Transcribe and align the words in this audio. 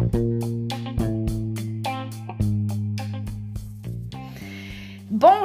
Bye. 0.00 0.39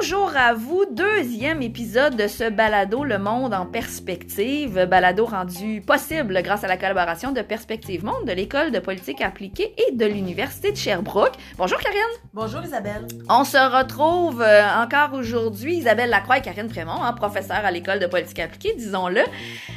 Bonjour 0.08 0.36
à 0.36 0.52
vous, 0.52 0.84
deuxième 0.88 1.62
épisode 1.62 2.14
de 2.14 2.28
ce 2.28 2.48
balado 2.48 3.02
Le 3.02 3.18
Monde 3.18 3.52
en 3.52 3.66
perspective, 3.66 4.86
balado 4.88 5.26
rendu 5.26 5.80
possible 5.80 6.40
grâce 6.44 6.62
à 6.62 6.68
la 6.68 6.76
collaboration 6.76 7.32
de 7.32 7.40
Perspective 7.42 8.04
Monde 8.04 8.24
de 8.24 8.30
l'École 8.30 8.70
de 8.70 8.78
politique 8.78 9.20
appliquée 9.20 9.74
et 9.76 9.96
de 9.96 10.06
l'Université 10.06 10.70
de 10.70 10.76
Sherbrooke. 10.76 11.32
Bonjour 11.58 11.80
Karine. 11.80 11.98
Bonjour 12.32 12.62
Isabelle. 12.62 13.08
On 13.28 13.42
se 13.42 13.56
retrouve 13.56 14.42
euh, 14.42 14.62
encore 14.80 15.12
aujourd'hui, 15.14 15.78
Isabelle 15.78 16.10
Lacroix 16.10 16.38
et 16.38 16.42
Karine 16.42 16.68
Frémont, 16.68 17.02
hein, 17.02 17.12
professeurs 17.12 17.64
à 17.64 17.72
l'École 17.72 17.98
de 17.98 18.06
politique 18.06 18.38
appliquée, 18.38 18.74
disons-le. 18.76 19.22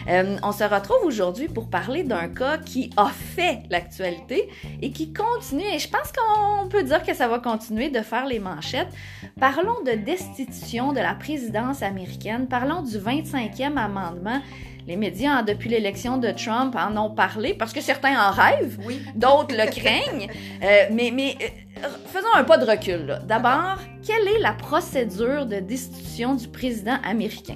Euh, 0.09 0.37
on 0.43 0.51
se 0.51 0.63
retrouve 0.63 1.05
aujourd'hui 1.05 1.47
pour 1.47 1.71
parler 1.71 2.03
d'un 2.03 2.27
cas 2.27 2.59
qui 2.59 2.91
a 2.97 3.07
fait 3.07 3.63
l'actualité 3.71 4.47
et 4.83 4.91
qui 4.91 5.11
continue, 5.11 5.65
et 5.73 5.79
je 5.79 5.89
pense 5.89 6.11
qu'on 6.11 6.67
peut 6.67 6.83
dire 6.83 7.01
que 7.01 7.15
ça 7.15 7.27
va 7.27 7.39
continuer 7.39 7.89
de 7.89 8.01
faire 8.01 8.27
les 8.27 8.37
manchettes. 8.37 8.93
Parlons 9.39 9.81
de 9.83 9.91
destitution 10.19 10.91
de 10.93 10.99
la 10.99 11.13
présidence 11.13 11.81
américaine. 11.81 12.47
Parlons 12.47 12.81
du 12.81 12.97
25e 12.97 13.77
amendement. 13.77 14.41
Les 14.87 14.95
médias, 14.95 15.37
hein, 15.39 15.43
depuis 15.43 15.69
l'élection 15.69 16.17
de 16.17 16.31
Trump, 16.31 16.75
en 16.75 16.97
ont 16.97 17.11
parlé 17.11 17.53
parce 17.53 17.73
que 17.73 17.81
certains 17.81 18.19
en 18.19 18.31
rêvent, 18.31 18.79
Oui. 18.85 18.99
d'autres 19.15 19.55
le 19.55 19.69
craignent. 19.69 20.29
Euh, 20.61 20.87
mais 20.91 21.09
mais 21.13 21.37
euh, 21.41 21.87
faisons 22.07 22.27
un 22.35 22.43
pas 22.43 22.57
de 22.57 22.69
recul. 22.69 23.19
D'abord, 23.25 23.77
quelle 24.05 24.27
est 24.27 24.39
la 24.41 24.51
procédure 24.51 25.45
de 25.45 25.59
destitution 25.61 26.35
du 26.35 26.49
président 26.49 26.97
américain? 27.03 27.55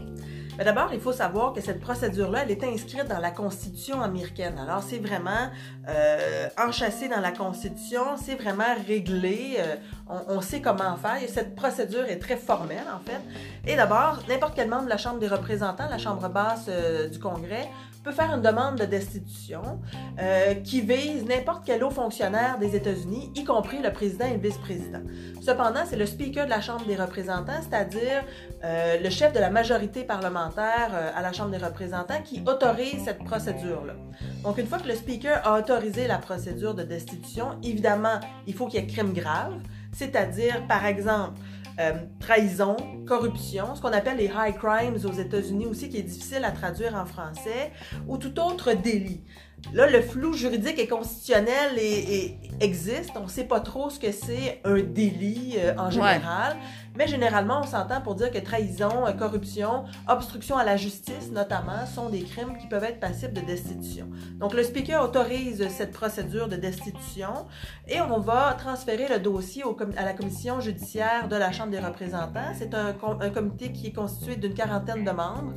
Mais 0.57 0.63
d'abord, 0.63 0.89
il 0.93 0.99
faut 0.99 1.11
savoir 1.11 1.53
que 1.53 1.61
cette 1.61 1.79
procédure-là, 1.79 2.43
elle 2.43 2.51
est 2.51 2.63
inscrite 2.63 3.07
dans 3.07 3.19
la 3.19 3.31
Constitution 3.31 4.01
américaine. 4.01 4.57
Alors, 4.59 4.83
c'est 4.83 4.99
vraiment 4.99 5.49
euh, 5.89 6.47
enchâssé 6.59 7.07
dans 7.07 7.19
la 7.21 7.31
Constitution, 7.31 8.17
c'est 8.17 8.35
vraiment 8.35 8.75
réglé, 8.87 9.55
euh, 9.57 9.75
on, 10.07 10.41
sait 10.41 10.61
comment 10.61 10.95
faire. 10.97 11.23
Et 11.23 11.27
cette 11.27 11.55
procédure 11.55 12.05
est 12.05 12.19
très 12.19 12.37
formelle, 12.37 12.85
en 12.93 12.99
fait. 12.99 13.21
Et 13.65 13.75
d'abord, 13.75 14.19
n'importe 14.29 14.53
quel 14.55 14.69
membre 14.69 14.85
de 14.85 14.89
la 14.89 14.97
Chambre 14.97 15.19
des 15.19 15.27
représentants, 15.27 15.89
la 15.89 15.97
Chambre 15.97 16.29
basse 16.29 16.65
euh, 16.69 17.09
du 17.09 17.17
Congrès, 17.17 17.69
peut 18.03 18.11
faire 18.11 18.33
une 18.35 18.41
demande 18.41 18.77
de 18.77 18.85
destitution 18.85 19.79
euh, 20.19 20.55
qui 20.55 20.81
vise 20.81 21.25
n'importe 21.25 21.63
quel 21.65 21.83
haut 21.83 21.89
fonctionnaire 21.89 22.57
des 22.59 22.75
États-Unis, 22.75 23.31
y 23.35 23.43
compris 23.43 23.79
le 23.81 23.91
président 23.93 24.25
et 24.25 24.33
le 24.33 24.39
vice-président. 24.39 25.01
Cependant, 25.41 25.81
c'est 25.85 25.95
le 25.95 26.05
speaker 26.05 26.45
de 26.45 26.49
la 26.49 26.61
Chambre 26.61 26.85
des 26.85 26.95
représentants, 26.95 27.61
c'est-à-dire 27.61 28.23
euh, 28.63 28.99
le 28.99 29.09
chef 29.09 29.33
de 29.33 29.39
la 29.39 29.49
majorité 29.49 30.03
parlementaire 30.03 30.91
euh, 30.93 31.11
à 31.15 31.21
la 31.21 31.31
Chambre 31.31 31.51
des 31.51 31.63
représentants, 31.63 32.21
qui 32.23 32.43
autorise 32.45 33.05
cette 33.05 33.23
procédure-là. 33.23 33.93
Donc, 34.43 34.57
une 34.57 34.67
fois 34.67 34.79
que 34.79 34.87
le 34.87 34.95
speaker 34.95 35.41
a 35.45 35.57
autorisé 35.57 36.07
la 36.07 36.17
procédure 36.17 36.73
de 36.73 36.83
destitution, 36.83 37.57
évidemment, 37.63 38.19
il 38.47 38.53
faut 38.53 38.67
qu'il 38.67 38.81
y 38.81 38.83
ait 38.83 38.87
crime 38.87 39.13
grave, 39.13 39.53
c'est-à-dire, 39.93 40.65
par 40.67 40.85
exemple, 40.85 41.39
euh, 41.79 41.93
trahison, 42.19 42.75
corruption, 43.07 43.75
ce 43.75 43.81
qu'on 43.81 43.93
appelle 43.93 44.17
les 44.17 44.31
high 44.35 44.55
crimes 44.55 44.95
aux 44.95 45.13
États-Unis 45.13 45.65
aussi, 45.65 45.89
qui 45.89 45.97
est 45.97 46.03
difficile 46.03 46.45
à 46.45 46.51
traduire 46.51 46.95
en 46.95 47.05
français, 47.05 47.71
ou 48.07 48.17
tout 48.17 48.39
autre 48.39 48.73
délit. 48.73 49.23
Là, 49.71 49.89
le 49.89 50.01
flou 50.01 50.33
juridique 50.33 50.77
et 50.77 50.87
constitutionnel 50.87 51.79
existe. 52.59 53.11
On 53.15 53.23
ne 53.23 53.27
sait 53.29 53.45
pas 53.45 53.59
trop 53.59 53.89
ce 53.89 53.99
que 53.99 54.11
c'est 54.11 54.61
un 54.65 54.79
délit 54.81 55.55
euh, 55.57 55.73
en 55.77 55.89
général. 55.89 56.57
Mais 56.95 57.07
généralement, 57.07 57.61
on 57.63 57.65
s'entend 57.65 58.01
pour 58.01 58.13
dire 58.13 58.29
que 58.29 58.37
trahison, 58.37 59.07
euh, 59.07 59.13
corruption, 59.13 59.85
obstruction 60.07 60.57
à 60.57 60.63
la 60.63 60.77
justice, 60.77 61.31
notamment, 61.31 61.87
sont 61.87 62.09
des 62.09 62.21
crimes 62.21 62.55
qui 62.61 62.67
peuvent 62.67 62.83
être 62.83 62.99
passibles 62.99 63.33
de 63.33 63.41
destitution. 63.41 64.07
Donc, 64.39 64.53
le 64.53 64.61
speaker 64.61 65.03
autorise 65.03 65.67
cette 65.69 65.91
procédure 65.91 66.47
de 66.47 66.55
destitution 66.55 67.47
et 67.87 67.99
on 67.99 68.19
va 68.19 68.55
transférer 68.59 69.07
le 69.09 69.17
dossier 69.19 69.63
au 69.63 69.75
à 69.97 70.05
la 70.05 70.13
commission 70.13 70.59
judiciaire 70.61 71.27
de 71.27 71.35
la 71.35 71.51
Chambre 71.51 71.71
des 71.71 71.79
représentants. 71.79 72.53
C'est 72.55 72.75
un, 72.75 72.93
com- 72.93 73.17
un 73.19 73.29
comité 73.31 73.71
qui 73.71 73.87
est 73.87 73.93
constitué 73.93 74.35
d'une 74.35 74.53
quarantaine 74.53 75.03
de 75.03 75.11
membres 75.11 75.53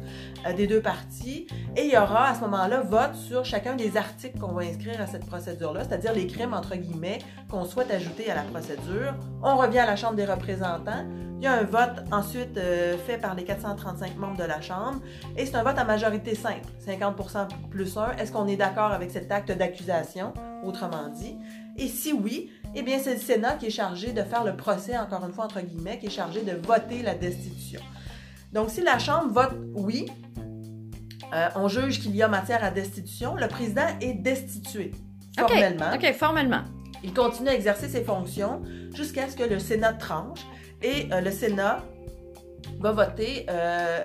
euh, 0.46 0.54
des 0.54 0.66
deux 0.66 0.80
parties 0.80 1.46
et 1.76 1.84
il 1.84 1.92
y 1.92 1.98
aura 1.98 2.28
à 2.30 2.34
ce 2.34 2.40
moment-là 2.40 2.80
vote 2.80 3.14
sur 3.14 3.44
chacun 3.44 3.76
des 3.76 3.95
articles 3.96 4.38
qu'on 4.38 4.52
va 4.52 4.62
inscrire 4.62 5.00
à 5.00 5.06
cette 5.06 5.26
procédure-là, 5.26 5.84
c'est-à-dire 5.84 6.12
les 6.12 6.26
crimes, 6.26 6.54
entre 6.54 6.76
guillemets, 6.76 7.18
qu'on 7.50 7.64
souhaite 7.64 7.90
ajouter 7.90 8.30
à 8.30 8.34
la 8.34 8.42
procédure. 8.42 9.14
On 9.42 9.56
revient 9.56 9.80
à 9.80 9.86
la 9.86 9.96
Chambre 9.96 10.14
des 10.14 10.24
représentants. 10.24 11.04
Il 11.38 11.44
y 11.44 11.46
a 11.46 11.52
un 11.52 11.64
vote 11.64 12.04
ensuite 12.12 12.56
euh, 12.56 12.96
fait 12.96 13.18
par 13.18 13.34
les 13.34 13.44
435 13.44 14.16
membres 14.16 14.38
de 14.38 14.44
la 14.44 14.62
Chambre 14.62 15.00
et 15.36 15.44
c'est 15.44 15.54
un 15.54 15.62
vote 15.62 15.76
à 15.76 15.84
majorité 15.84 16.34
simple, 16.34 16.68
50% 16.86 17.48
plus 17.70 17.96
1. 17.96 18.12
Est-ce 18.12 18.32
qu'on 18.32 18.46
est 18.46 18.56
d'accord 18.56 18.92
avec 18.92 19.10
cet 19.10 19.30
acte 19.30 19.52
d'accusation, 19.52 20.32
autrement 20.64 21.08
dit? 21.08 21.36
Et 21.76 21.88
si 21.88 22.14
oui, 22.14 22.50
eh 22.74 22.82
bien 22.82 22.98
c'est 22.98 23.14
le 23.14 23.20
Sénat 23.20 23.56
qui 23.56 23.66
est 23.66 23.70
chargé 23.70 24.12
de 24.12 24.22
faire 24.22 24.44
le 24.44 24.56
procès, 24.56 24.96
encore 24.96 25.26
une 25.26 25.32
fois 25.32 25.44
entre 25.44 25.60
guillemets, 25.60 25.98
qui 25.98 26.06
est 26.06 26.10
chargé 26.10 26.40
de 26.40 26.52
voter 26.66 27.02
la 27.02 27.14
destitution. 27.14 27.82
Donc 28.54 28.70
si 28.70 28.80
la 28.80 28.98
Chambre 28.98 29.30
vote 29.30 29.52
oui, 29.74 30.06
euh, 31.34 31.48
on 31.56 31.68
juge 31.68 32.00
qu'il 32.00 32.14
y 32.14 32.22
a 32.22 32.28
matière 32.28 32.62
à 32.64 32.70
destitution, 32.70 33.34
le 33.34 33.48
président 33.48 33.86
est 34.00 34.14
destitué 34.14 34.92
formellement. 35.36 35.92
OK, 35.94 36.12
formellement. 36.14 36.64
Il 37.02 37.12
continue 37.12 37.48
à 37.48 37.54
exercer 37.54 37.88
ses 37.88 38.04
fonctions 38.04 38.62
jusqu'à 38.94 39.28
ce 39.28 39.36
que 39.36 39.44
le 39.44 39.58
Sénat 39.58 39.92
tranche 39.94 40.40
et 40.82 41.08
euh, 41.12 41.20
le 41.20 41.30
Sénat 41.30 41.84
va 42.80 42.92
voter 42.92 43.46
euh, 43.48 44.02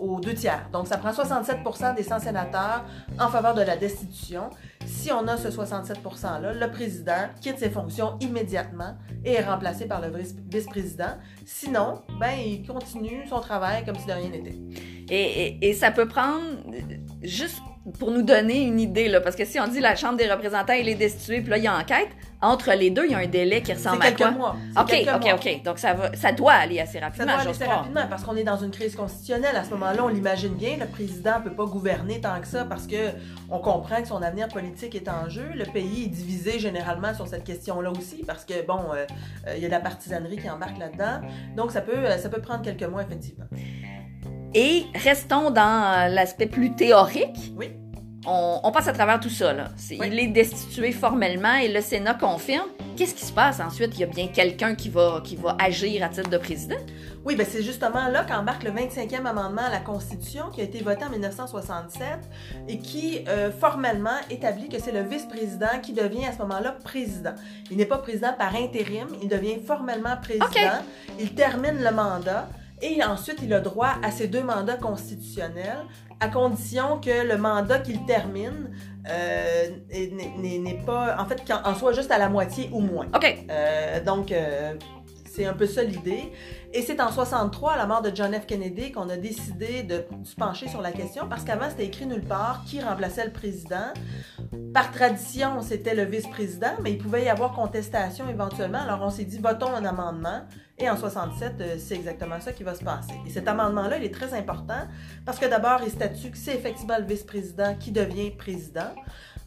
aux 0.00 0.20
deux 0.20 0.34
tiers. 0.34 0.68
Donc, 0.72 0.86
ça 0.86 0.96
prend 0.96 1.10
67% 1.10 1.94
des 1.96 2.02
100 2.02 2.20
sénateurs 2.20 2.84
en 3.18 3.28
faveur 3.28 3.54
de 3.54 3.62
la 3.62 3.76
destitution. 3.76 4.50
Si 4.86 5.10
on 5.12 5.26
a 5.28 5.36
ce 5.36 5.50
67 5.50 5.98
%-là, 6.02 6.52
le 6.54 6.70
président 6.70 7.28
quitte 7.40 7.58
ses 7.58 7.70
fonctions 7.70 8.16
immédiatement 8.20 8.96
et 9.24 9.32
est 9.34 9.44
remplacé 9.44 9.86
par 9.86 10.00
le 10.00 10.16
vice- 10.16 10.36
vice-président. 10.50 11.16
Sinon, 11.44 12.02
ben, 12.20 12.32
il 12.44 12.66
continue 12.66 13.26
son 13.28 13.40
travail 13.40 13.84
comme 13.84 13.96
si 13.96 14.06
de 14.06 14.12
rien 14.12 14.28
n'était. 14.30 14.56
Et, 15.10 15.58
et- 15.68 15.74
ça 15.74 15.90
peut 15.90 16.06
prendre, 16.08 16.40
juste 17.22 17.60
pour 17.98 18.10
nous 18.10 18.22
donner 18.22 18.62
une 18.62 18.80
idée, 18.80 19.08
là, 19.08 19.20
parce 19.20 19.36
que 19.36 19.44
si 19.44 19.60
on 19.60 19.68
dit 19.68 19.80
la 19.80 19.96
Chambre 19.96 20.16
des 20.16 20.30
représentants, 20.30 20.72
elle 20.72 20.88
est 20.88 20.94
destituée, 20.94 21.40
puis 21.40 21.50
là, 21.50 21.58
il 21.58 21.64
y 21.64 21.66
a 21.68 21.76
enquête, 21.76 22.08
entre 22.42 22.72
les 22.72 22.90
deux, 22.90 23.06
il 23.06 23.12
y 23.12 23.14
a 23.14 23.18
un 23.18 23.26
délai 23.26 23.62
qui 23.62 23.72
ressemble 23.72 24.02
à 24.02 24.06
quelques 24.06 24.18
quoi? 24.18 24.30
mois. 24.30 24.56
OK, 24.78 24.88
quelques 24.88 25.14
OK, 25.14 25.24
mois. 25.24 25.34
OK. 25.34 25.62
Donc, 25.64 25.78
ça, 25.78 25.94
va, 25.94 26.14
ça 26.14 26.32
doit 26.32 26.52
aller 26.52 26.80
assez 26.80 26.98
Ça 26.98 27.06
rapidement, 27.06 27.26
doit 27.32 27.40
aller 27.40 27.50
assez 27.50 27.64
rapidement 27.64 28.06
parce 28.10 28.24
qu'on 28.24 28.36
est 28.36 28.44
dans 28.44 28.58
une 28.58 28.70
crise 28.70 28.94
constitutionnelle. 28.94 29.56
À 29.56 29.64
ce 29.64 29.70
moment-là, 29.70 30.04
on 30.04 30.08
l'imagine 30.08 30.54
bien, 30.54 30.76
le 30.78 30.86
président 30.86 31.38
ne 31.38 31.44
peut 31.44 31.54
pas 31.54 31.64
gouverner 31.64 32.20
tant 32.20 32.38
que 32.40 32.46
ça 32.46 32.64
parce 32.64 32.86
que 32.86 32.96
on 33.48 33.58
comprend 33.58 34.02
que 34.02 34.08
son 34.08 34.20
avenir 34.22 34.48
politique 34.48 34.94
est 34.94 35.08
en 35.08 35.28
jeu. 35.28 35.46
Le 35.54 35.64
pays 35.64 36.04
est 36.04 36.08
divisé 36.08 36.58
généralement 36.58 37.14
sur 37.14 37.26
cette 37.26 37.44
question-là 37.44 37.90
aussi 37.90 38.22
parce 38.26 38.44
que, 38.44 38.66
bon, 38.66 38.80
euh, 38.92 39.06
euh, 39.46 39.54
il 39.56 39.62
y 39.62 39.64
a 39.64 39.68
de 39.68 39.72
la 39.72 39.80
partisanerie 39.80 40.36
qui 40.36 40.50
embarque 40.50 40.78
là-dedans. 40.78 41.26
Donc, 41.56 41.72
ça 41.72 41.80
peut, 41.80 41.96
euh, 41.96 42.18
ça 42.18 42.28
peut 42.28 42.40
prendre 42.42 42.62
quelques 42.62 42.82
mois, 42.82 43.02
effectivement. 43.02 43.46
Et 44.54 44.84
restons 44.94 45.50
dans 45.50 45.60
euh, 45.60 46.08
l'aspect 46.08 46.46
plus 46.46 46.74
théorique. 46.74 47.52
Oui. 47.56 47.70
On, 48.26 48.60
on 48.64 48.72
passe 48.72 48.88
à 48.88 48.92
travers 48.92 49.20
tout 49.20 49.30
ça. 49.30 49.52
Là. 49.52 49.68
Oui. 49.90 50.00
Il 50.06 50.18
est 50.18 50.28
destitué 50.28 50.92
formellement 50.92 51.54
et 51.54 51.68
le 51.68 51.80
Sénat 51.80 52.14
confirme. 52.14 52.66
Qu'est-ce 52.96 53.14
qui 53.14 53.26
se 53.26 53.32
passe 53.32 53.60
ensuite? 53.60 53.92
Il 53.96 54.00
y 54.00 54.04
a 54.04 54.06
bien 54.06 54.28
quelqu'un 54.28 54.74
qui 54.74 54.88
va, 54.88 55.20
qui 55.22 55.36
va 55.36 55.54
agir 55.60 56.02
à 56.02 56.08
titre 56.08 56.30
de 56.30 56.38
président? 56.38 56.76
Oui, 57.26 57.36
ben 57.36 57.46
c'est 57.48 57.62
justement 57.62 58.08
là 58.08 58.24
qu'embarque 58.24 58.62
le 58.62 58.70
25e 58.70 59.26
amendement 59.26 59.62
à 59.62 59.70
la 59.70 59.80
Constitution 59.80 60.44
qui 60.50 60.62
a 60.62 60.64
été 60.64 60.80
voté 60.82 61.04
en 61.04 61.10
1967 61.10 62.06
et 62.68 62.78
qui 62.78 63.22
euh, 63.28 63.50
formellement 63.50 64.16
établit 64.30 64.70
que 64.70 64.80
c'est 64.80 64.92
le 64.92 65.02
vice-président 65.02 65.80
qui 65.82 65.92
devient 65.92 66.24
à 66.24 66.32
ce 66.32 66.38
moment-là 66.38 66.72
président. 66.84 67.34
Il 67.70 67.76
n'est 67.76 67.84
pas 67.84 67.98
président 67.98 68.32
par 68.32 68.54
intérim, 68.56 69.08
il 69.20 69.28
devient 69.28 69.58
formellement 69.58 70.16
président. 70.16 70.46
Il 71.20 71.34
termine 71.34 71.82
le 71.82 71.90
mandat 71.90 72.48
et 72.82 73.02
ensuite 73.04 73.38
il 73.42 73.52
a 73.54 73.60
droit 73.60 73.94
à 74.02 74.10
ses 74.10 74.28
deux 74.28 74.42
mandats 74.42 74.76
constitutionnels 74.76 75.84
à 76.20 76.28
condition 76.28 76.98
que 77.00 77.26
le 77.26 77.36
mandat 77.36 77.78
qu'il 77.78 78.04
termine 78.06 78.70
euh, 79.08 79.66
n'est- 79.90 80.82
pas, 80.86 81.16
en 81.20 81.26
fait, 81.26 81.42
qu'en 81.46 81.60
en 81.68 81.74
soit 81.74 81.92
juste 81.92 82.10
à 82.10 82.18
la 82.18 82.28
moitié 82.28 82.70
ou 82.72 82.80
moins. 82.80 83.06
OK. 83.14 83.44
Euh, 83.50 84.02
donc, 84.02 84.32
euh, 84.32 84.74
c'est 85.26 85.44
un 85.44 85.52
peu 85.52 85.66
ça 85.66 85.82
l'idée. 85.82 86.32
Et 86.72 86.80
c'est 86.82 87.00
en 87.00 87.12
63, 87.12 87.72
à 87.72 87.76
la 87.76 87.86
mort 87.86 88.00
de 88.02 88.10
John 88.14 88.32
F. 88.32 88.46
Kennedy, 88.46 88.92
qu'on 88.92 89.08
a 89.10 89.16
décidé 89.18 89.82
de 89.82 90.04
se 90.24 90.34
pencher 90.34 90.68
sur 90.68 90.80
la 90.80 90.90
question 90.92 91.28
parce 91.28 91.44
qu'avant, 91.44 91.68
c'était 91.68 91.84
écrit 91.86 92.06
nulle 92.06 92.24
part 92.24 92.64
qui 92.66 92.80
remplaçait 92.80 93.26
le 93.26 93.32
président. 93.32 93.92
Par 94.72 94.90
tradition, 94.90 95.60
c'était 95.60 95.94
le 95.94 96.04
vice-président, 96.04 96.72
mais 96.82 96.92
il 96.92 96.98
pouvait 96.98 97.24
y 97.24 97.28
avoir 97.28 97.52
contestation 97.52 98.28
éventuellement. 98.28 98.80
Alors, 98.80 99.00
on 99.02 99.10
s'est 99.10 99.24
dit, 99.24 99.38
votons 99.38 99.74
un 99.74 99.84
amendement. 99.84 100.40
Et 100.78 100.90
en 100.90 100.96
67, 100.96 101.54
euh, 101.60 101.76
c'est 101.78 101.94
exactement 101.94 102.38
ça 102.38 102.52
qui 102.52 102.62
va 102.62 102.74
se 102.74 102.84
passer. 102.84 103.14
Et 103.26 103.30
cet 103.30 103.48
amendement-là, 103.48 103.96
il 103.96 104.04
est 104.04 104.14
très 104.14 104.34
important 104.34 104.86
parce 105.24 105.38
que 105.38 105.46
d'abord, 105.46 105.80
il 105.82 105.90
statue 105.90 106.30
que 106.30 106.36
c'est 106.36 106.54
effectivement 106.54 106.98
le 106.98 107.06
vice-président 107.06 107.74
qui 107.80 107.92
devient 107.92 108.30
président. 108.30 108.92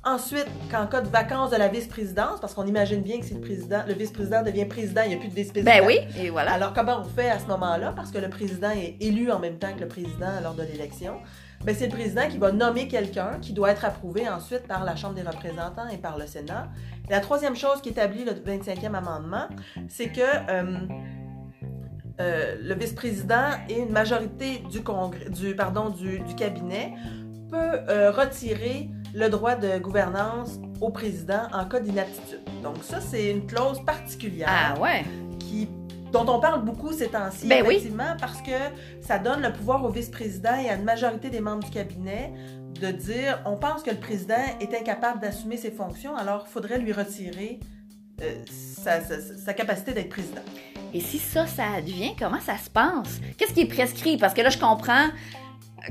Ensuite, 0.03 0.47
qu'en 0.71 0.87
cas 0.87 1.01
de 1.01 1.09
vacance 1.09 1.51
de 1.51 1.57
la 1.57 1.67
vice-présidence, 1.67 2.39
parce 2.39 2.53
qu'on 2.53 2.65
imagine 2.65 3.01
bien 3.01 3.19
que 3.19 3.25
si 3.25 3.33
le 3.33 3.41
président, 3.41 3.83
le 3.85 3.93
vice-président 3.93 4.41
devient 4.41 4.65
président, 4.65 5.01
il 5.03 5.09
n'y 5.09 5.15
a 5.15 5.17
plus 5.17 5.27
de 5.27 5.33
vice-président. 5.35 5.71
Ben 5.71 5.85
oui, 5.85 5.99
et 6.17 6.29
voilà. 6.29 6.53
Alors, 6.53 6.73
comment 6.73 7.01
on 7.01 7.03
fait 7.03 7.29
à 7.29 7.37
ce 7.37 7.45
moment-là? 7.47 7.91
Parce 7.93 8.09
que 8.09 8.17
le 8.17 8.29
président 8.29 8.71
est 8.71 8.95
élu 9.01 9.29
en 9.29 9.39
même 9.39 9.59
temps 9.59 9.73
que 9.75 9.81
le 9.81 9.89
président 9.89 10.39
lors 10.41 10.55
de 10.55 10.63
l'élection. 10.63 11.17
ben, 11.65 11.75
c'est 11.75 11.87
le 11.87 11.91
président 11.91 12.29
qui 12.29 12.37
va 12.37 12.53
nommer 12.53 12.87
quelqu'un 12.87 13.39
qui 13.41 13.51
doit 13.51 13.71
être 13.71 13.83
approuvé 13.83 14.27
ensuite 14.29 14.65
par 14.67 14.85
la 14.85 14.95
Chambre 14.95 15.15
des 15.15 15.21
représentants 15.21 15.89
et 15.89 15.97
par 15.97 16.17
le 16.17 16.25
Sénat. 16.25 16.69
la 17.09 17.19
troisième 17.19 17.57
chose 17.57 17.81
qui 17.81 17.89
établit 17.89 18.23
le 18.23 18.31
25e 18.31 18.93
amendement, 18.93 19.47
c'est 19.89 20.07
que 20.07 20.21
euh, 20.21 20.77
euh, 22.19 22.55
le 22.61 22.73
vice-président 22.75 23.51
et 23.69 23.79
une 23.79 23.91
majorité 23.91 24.61
du, 24.71 24.81
congrès, 24.81 25.29
du, 25.29 25.55
pardon, 25.55 25.89
du, 25.89 26.19
du 26.19 26.35
cabinet 26.35 26.93
peut 27.49 27.57
euh, 27.57 28.11
retirer 28.11 28.89
le 29.13 29.29
droit 29.29 29.55
de 29.55 29.79
gouvernance 29.79 30.59
au 30.81 30.89
président 30.89 31.47
en 31.53 31.65
cas 31.65 31.79
d'inaptitude. 31.79 32.41
Donc 32.63 32.77
ça, 32.83 32.99
c'est 32.99 33.31
une 33.31 33.45
clause 33.47 33.83
particulière 33.85 34.47
Ah 34.75 34.79
ouais. 34.79 35.03
qui, 35.39 35.67
dont 36.11 36.25
on 36.27 36.39
parle 36.39 36.63
beaucoup 36.63 36.91
ces 36.91 37.07
temps-ci, 37.07 37.47
Ben 37.47 37.63
oui. 37.65 37.75
effectivement, 37.75 38.15
parce 38.19 38.41
que 38.41 38.51
ça 39.01 39.17
donne 39.17 39.41
le 39.41 39.51
pouvoir 39.51 39.83
au 39.83 39.89
vice-président 39.89 40.55
et 40.63 40.69
à 40.69 40.75
une 40.75 40.83
majorité 40.83 41.29
des 41.29 41.39
membres 41.39 41.63
du 41.63 41.71
cabinet 41.71 42.33
de 42.79 42.87
dire 42.91 43.41
on 43.45 43.55
pense 43.57 43.81
que 43.83 43.89
le 43.89 43.97
président 43.97 44.35
est 44.59 44.73
incapable 44.73 45.19
d'assumer 45.19 45.57
ses 45.57 45.71
fonctions, 45.71 46.15
alors 46.15 46.45
il 46.47 46.51
faudrait 46.51 46.77
lui 46.77 46.93
retirer 46.93 47.59
euh, 48.21 48.33
sa, 48.47 49.01
sa- 49.01 49.19
sa 49.21 49.53
capacité 49.53 49.93
d'être 49.93 50.09
président. 50.09 50.41
Et 50.93 51.01
si 51.01 51.19
ça, 51.19 51.45
ça 51.45 51.63
advient, 51.77 52.15
comment 52.17 52.39
ça 52.39 52.57
se 52.57 52.69
passe? 52.69 53.19
Qu'est-ce 53.37 53.53
qui 53.53 53.61
est 53.61 53.65
prescrit? 53.65 54.17
Parce 54.17 54.33
que 54.33 54.41
là, 54.41 54.49
je 54.49 54.57
comprends 54.57 55.07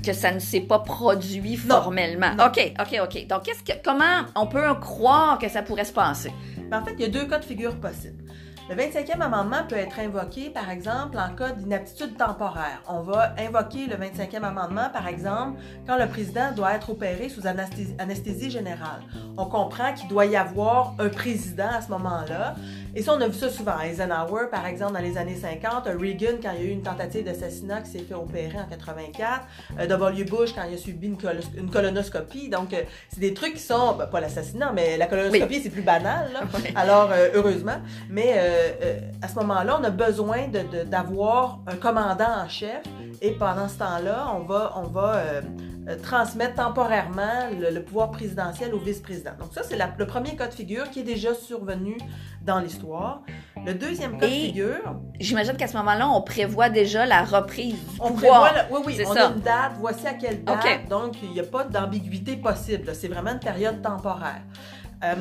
que 0.05 0.12
ça 0.12 0.33
ne 0.33 0.39
s'est 0.39 0.61
pas 0.61 0.81
produit 0.81 1.56
formellement. 1.56 2.35
Non. 2.37 2.47
OK, 2.47 2.73
OK, 2.81 3.00
OK. 3.03 3.27
Donc, 3.27 3.43
qu'est-ce 3.45 3.62
que, 3.62 3.79
comment 3.83 4.25
on 4.35 4.47
peut 4.47 4.75
croire 4.81 5.39
que 5.39 5.49
ça 5.49 5.62
pourrait 5.62 5.85
se 5.85 5.93
passer? 5.93 6.33
Mais 6.71 6.77
en 6.77 6.85
fait, 6.85 6.95
il 6.99 7.00
y 7.00 7.05
a 7.05 7.09
deux 7.09 7.27
cas 7.27 7.39
de 7.39 7.45
figure 7.45 7.77
possibles. 7.77 8.25
Le 8.69 8.75
25e 8.75 9.23
amendement 9.23 9.65
peut 9.67 9.77
être 9.77 9.99
invoqué, 9.99 10.50
par 10.50 10.69
exemple, 10.69 11.17
en 11.17 11.35
cas 11.35 11.53
d'inaptitude 11.53 12.19
temporaire. 12.19 12.83
On 12.87 13.00
va 13.00 13.35
invoquer 13.39 13.87
le 13.87 13.97
25e 13.97 14.43
amendement, 14.43 14.91
par 14.93 15.09
exemple, 15.09 15.59
quand 15.87 15.97
le 15.97 16.06
président 16.06 16.53
doit 16.55 16.75
être 16.75 16.91
opéré 16.91 17.31
sous 17.31 17.47
anesthésie, 17.47 17.95
anesthésie 17.99 18.50
générale. 18.50 19.00
On 19.39 19.47
comprend 19.47 19.95
qu'il 19.95 20.06
doit 20.09 20.27
y 20.27 20.37
avoir 20.37 20.95
un 20.99 21.09
président 21.09 21.71
à 21.71 21.81
ce 21.81 21.89
moment-là. 21.93 22.56
Et 22.99 23.03
ça, 23.03 23.15
on 23.17 23.21
a 23.21 23.29
vu 23.29 23.35
ça 23.39 23.49
souvent. 23.49 23.79
Eisenhower, 23.81 24.47
par 24.50 24.67
exemple, 24.67 24.95
dans 24.95 24.99
les 24.99 25.17
années 25.17 25.37
50, 25.37 25.85
Reagan, 26.00 26.39
quand 26.43 26.50
il 26.59 26.65
y 26.65 26.67
a 26.67 26.69
eu 26.69 26.73
une 26.73 26.83
tentative 26.83 27.23
d'assassinat 27.25 27.83
qui 27.83 27.93
s'est 27.93 28.00
fait 28.00 28.15
opérer 28.15 28.59
en 28.59 28.69
84, 28.69 29.43
euh, 29.79 29.87
W. 29.87 30.25
Bush, 30.25 30.53
quand 30.53 30.62
il 30.69 30.75
a 30.75 30.79
subi 30.79 31.06
une, 31.06 31.71
colonoscopie. 31.71 32.49
Donc, 32.49 32.75
euh, 32.75 32.83
c'est 33.09 33.21
des 33.21 33.35
trucs 33.35 33.55
qui 33.55 33.61
sont, 33.62 33.95
ben, 33.97 34.06
pas 34.06 34.19
l'assassinat, 34.19 34.73
mais 34.75 34.97
la 34.97 35.06
colonoscopie, 35.06 35.61
c'est 35.62 35.71
plus 35.71 35.83
banal, 35.83 36.33
là. 36.33 36.41
Oui. 36.56 36.73
Alors, 36.75 37.11
euh, 37.12 37.29
heureusement. 37.35 37.77
Mais 38.11 38.33
euh, 38.37 38.71
euh, 38.83 39.00
à 39.23 39.29
ce 39.29 39.37
moment-là, 39.37 39.79
on 39.81 39.85
a 39.85 39.91
besoin 39.91 40.49
de- 40.49 40.79
de- 40.79 40.83
d'avoir 40.83 41.61
un 41.69 41.77
commandant 41.77 42.43
en 42.45 42.49
chef. 42.49 42.83
Et 43.20 43.32
pendant 43.32 43.69
ce 43.69 43.79
temps-là, 43.79 44.29
on 44.37 44.41
va, 44.44 44.73
on 44.76 44.82
va 44.85 45.15
euh, 45.17 45.41
euh, 45.88 45.97
transmettre 46.03 46.55
temporairement 46.55 47.49
le, 47.59 47.70
le 47.75 47.82
pouvoir 47.82 48.11
présidentiel 48.12 48.73
au 48.75 48.79
vice-président. 48.79 49.32
Donc 49.41 49.53
ça, 49.53 49.62
c'est 49.65 49.76
la- 49.76 49.91
le 49.99 50.06
premier 50.06 50.37
cas 50.37 50.47
de 50.47 50.55
figure 50.55 50.88
qui 50.91 51.00
est 51.00 51.05
déjà 51.05 51.35
survenu 51.35 51.97
dans 52.43 52.61
l'histoire. 52.61 53.23
Le 53.67 53.75
deuxième 53.75 54.19
cas 54.19 54.26
de 54.26 54.31
figure, 54.32 54.94
J'imagine 55.19 55.56
qu'à 55.56 55.67
ce 55.67 55.76
moment-là, 55.79 56.09
on 56.09 56.23
prévoit 56.23 56.69
déjà 56.69 57.06
la 57.06 57.25
reprise 57.25 57.75
du 57.75 57.97
on 58.00 58.12
pouvoir. 58.12 58.53
prévoit... 58.53 58.62
le- 58.62 58.75
Oui, 58.76 58.81
oui, 58.87 58.94
C'est 58.97 59.06
on 59.06 59.15
ça. 59.15 59.26
a 59.26 59.31
une 59.32 59.41
date, 59.41 59.73
voici 59.81 60.06
à 60.06 60.14
quelle 60.14 60.44
date. 60.44 60.88
Donc, 60.88 61.14
il 61.23 61.31
n'y 61.32 61.41
a 61.41 61.44
pas 61.44 61.64
d'ambiguïté 61.64 62.37
possible. 62.37 62.87
là. 62.87 62.94
C'est 62.94 63.09
vraiment 63.09 63.32
une 63.32 63.41
période 63.41 63.82
temporaire. 63.82 64.43
Euh, 65.03 65.14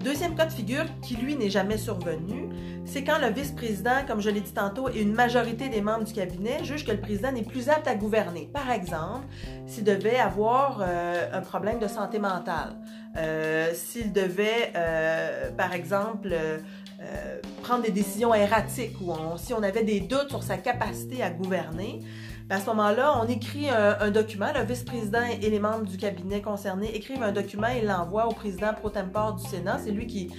deuxième 0.00 0.34
cas 0.34 0.46
de 0.46 0.52
figure 0.52 0.84
qui, 1.02 1.16
lui, 1.16 1.36
n'est 1.36 1.50
jamais 1.50 1.78
survenu, 1.78 2.48
c'est 2.84 3.04
quand 3.04 3.18
le 3.18 3.28
vice-président, 3.28 4.04
comme 4.06 4.20
je 4.20 4.30
l'ai 4.30 4.40
dit 4.40 4.52
tantôt, 4.52 4.88
et 4.88 5.00
une 5.00 5.12
majorité 5.12 5.68
des 5.68 5.80
membres 5.80 6.04
du 6.04 6.12
cabinet 6.12 6.64
jugent 6.64 6.84
que 6.84 6.90
le 6.90 7.00
président 7.00 7.30
n'est 7.30 7.44
plus 7.44 7.68
apte 7.68 7.86
à 7.86 7.94
gouverner. 7.94 8.50
Par 8.52 8.70
exemple, 8.70 9.26
s'il 9.66 9.84
devait 9.84 10.18
avoir 10.18 10.80
euh, 10.80 11.28
un 11.32 11.40
problème 11.40 11.78
de 11.78 11.86
santé 11.86 12.18
mentale, 12.18 12.76
euh, 13.16 13.70
s'il 13.74 14.12
devait, 14.12 14.72
euh, 14.74 15.50
par 15.52 15.72
exemple, 15.72 16.34
prendre 17.62 17.82
des 17.82 17.92
décisions 17.92 18.34
erratiques 18.34 19.00
ou 19.00 19.10
si 19.38 19.54
on 19.54 19.62
avait 19.62 19.84
des 19.84 20.00
doutes 20.00 20.28
sur 20.28 20.42
sa 20.42 20.58
capacité 20.58 21.22
à 21.22 21.30
gouverner, 21.30 22.00
à 22.50 22.58
ce 22.58 22.66
moment-là, 22.66 23.20
on 23.22 23.28
écrit 23.28 23.68
un, 23.70 24.10
document. 24.10 24.52
Le 24.52 24.64
vice-président 24.64 25.22
et 25.40 25.48
les 25.50 25.60
membres 25.60 25.86
du 25.86 25.96
cabinet 25.96 26.42
concernés 26.42 26.94
écrivent 26.94 27.22
un 27.22 27.32
document 27.32 27.68
et 27.68 27.80
l'envoient 27.80 28.26
au 28.26 28.32
président 28.32 28.74
pro 28.74 28.90
tempore 28.90 29.36
du 29.36 29.48
Sénat. 29.48 29.78
C'est 29.78 29.92
lui 29.92 30.06
qui, 30.06 30.30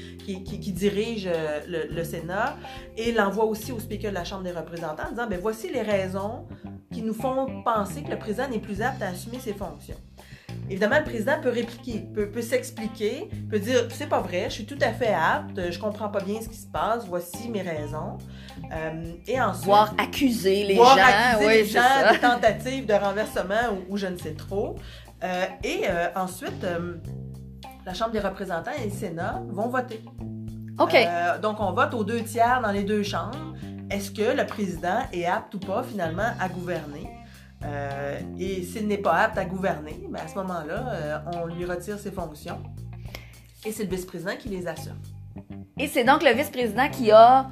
dirige 0.73 1.27
euh, 1.27 1.61
le, 1.67 1.93
le 1.93 2.03
Sénat 2.03 2.57
et 2.97 3.11
l'envoie 3.13 3.45
aussi 3.45 3.71
au 3.71 3.79
speaker 3.79 4.11
de 4.11 4.15
la 4.15 4.25
Chambre 4.25 4.43
des 4.43 4.51
représentants 4.51 5.07
en 5.07 5.11
disant 5.11 5.27
ben, 5.27 5.39
voici 5.41 5.71
les 5.71 5.81
raisons 5.81 6.45
qui 6.91 7.01
nous 7.01 7.13
font 7.13 7.63
penser 7.63 8.03
que 8.03 8.09
le 8.09 8.19
président 8.19 8.49
n'est 8.49 8.59
plus 8.59 8.81
apte 8.81 9.01
à 9.01 9.07
assumer 9.07 9.39
ses 9.39 9.53
fonctions. 9.53 9.95
Évidemment, 10.69 10.97
le 10.99 11.03
président 11.03 11.33
peut 11.41 11.49
répliquer, 11.49 12.05
peut, 12.13 12.29
peut 12.29 12.41
s'expliquer, 12.41 13.29
peut 13.49 13.59
dire 13.59 13.87
c'est 13.89 14.07
pas 14.07 14.21
vrai, 14.21 14.45
je 14.45 14.53
suis 14.53 14.65
tout 14.65 14.77
à 14.81 14.93
fait 14.93 15.13
apte, 15.13 15.71
je 15.71 15.77
comprends 15.79 16.09
pas 16.09 16.21
bien 16.21 16.39
ce 16.41 16.47
qui 16.47 16.57
se 16.57 16.67
passe, 16.67 17.05
voici 17.07 17.49
mes 17.49 17.61
raisons. 17.61 18.17
Euh, 18.71 19.03
et 19.27 19.41
ensuite, 19.41 19.65
Voire 19.65 19.93
accuser 19.97 20.63
les 20.63 20.75
voire 20.75 20.97
gens. 20.97 21.03
accuser 21.03 21.47
oui, 21.47 21.53
les 21.53 21.65
gens 21.65 21.81
ça. 21.81 22.13
de 22.13 22.17
tentatives 22.19 22.85
de 22.85 22.93
renversement 22.93 23.73
ou, 23.89 23.93
ou 23.93 23.97
je 23.97 24.07
ne 24.07 24.17
sais 24.17 24.33
trop. 24.33 24.75
Euh, 25.23 25.45
et 25.63 25.81
euh, 25.87 26.07
ensuite, 26.15 26.63
euh, 26.63 26.95
la 27.85 27.93
Chambre 27.93 28.11
des 28.11 28.19
représentants 28.19 28.71
et 28.81 28.85
le 28.85 28.91
Sénat 28.91 29.41
vont 29.49 29.67
voter. 29.69 30.01
OK. 30.79 30.95
Donc, 31.41 31.59
on 31.59 31.73
vote 31.73 31.93
aux 31.93 32.03
deux 32.03 32.23
tiers 32.23 32.61
dans 32.61 32.71
les 32.71 32.83
deux 32.83 33.03
chambres. 33.03 33.37
Est-ce 33.89 34.09
que 34.09 34.35
le 34.35 34.45
président 34.45 35.01
est 35.11 35.25
apte 35.25 35.53
ou 35.55 35.59
pas, 35.59 35.83
finalement, 35.83 36.31
à 36.39 36.47
gouverner? 36.47 37.10
Euh, 37.63 38.19
et 38.39 38.63
s'il 38.63 38.87
n'est 38.87 38.97
pas 38.97 39.13
apte 39.13 39.37
à 39.37 39.45
gouverner, 39.45 39.99
ben, 40.09 40.19
à 40.23 40.27
ce 40.27 40.35
moment-là, 40.35 40.85
euh, 40.93 41.17
on 41.35 41.45
lui 41.45 41.65
retire 41.65 41.99
ses 41.99 42.11
fonctions. 42.11 42.57
Et 43.65 43.71
c'est 43.71 43.83
le 43.83 43.89
vice-président 43.89 44.31
qui 44.39 44.49
les 44.49 44.67
assume. 44.67 44.97
Et 45.79 45.87
c'est 45.87 46.03
donc 46.03 46.23
le 46.23 46.31
vice-président 46.33 46.89
qui 46.89 47.11
a 47.11 47.47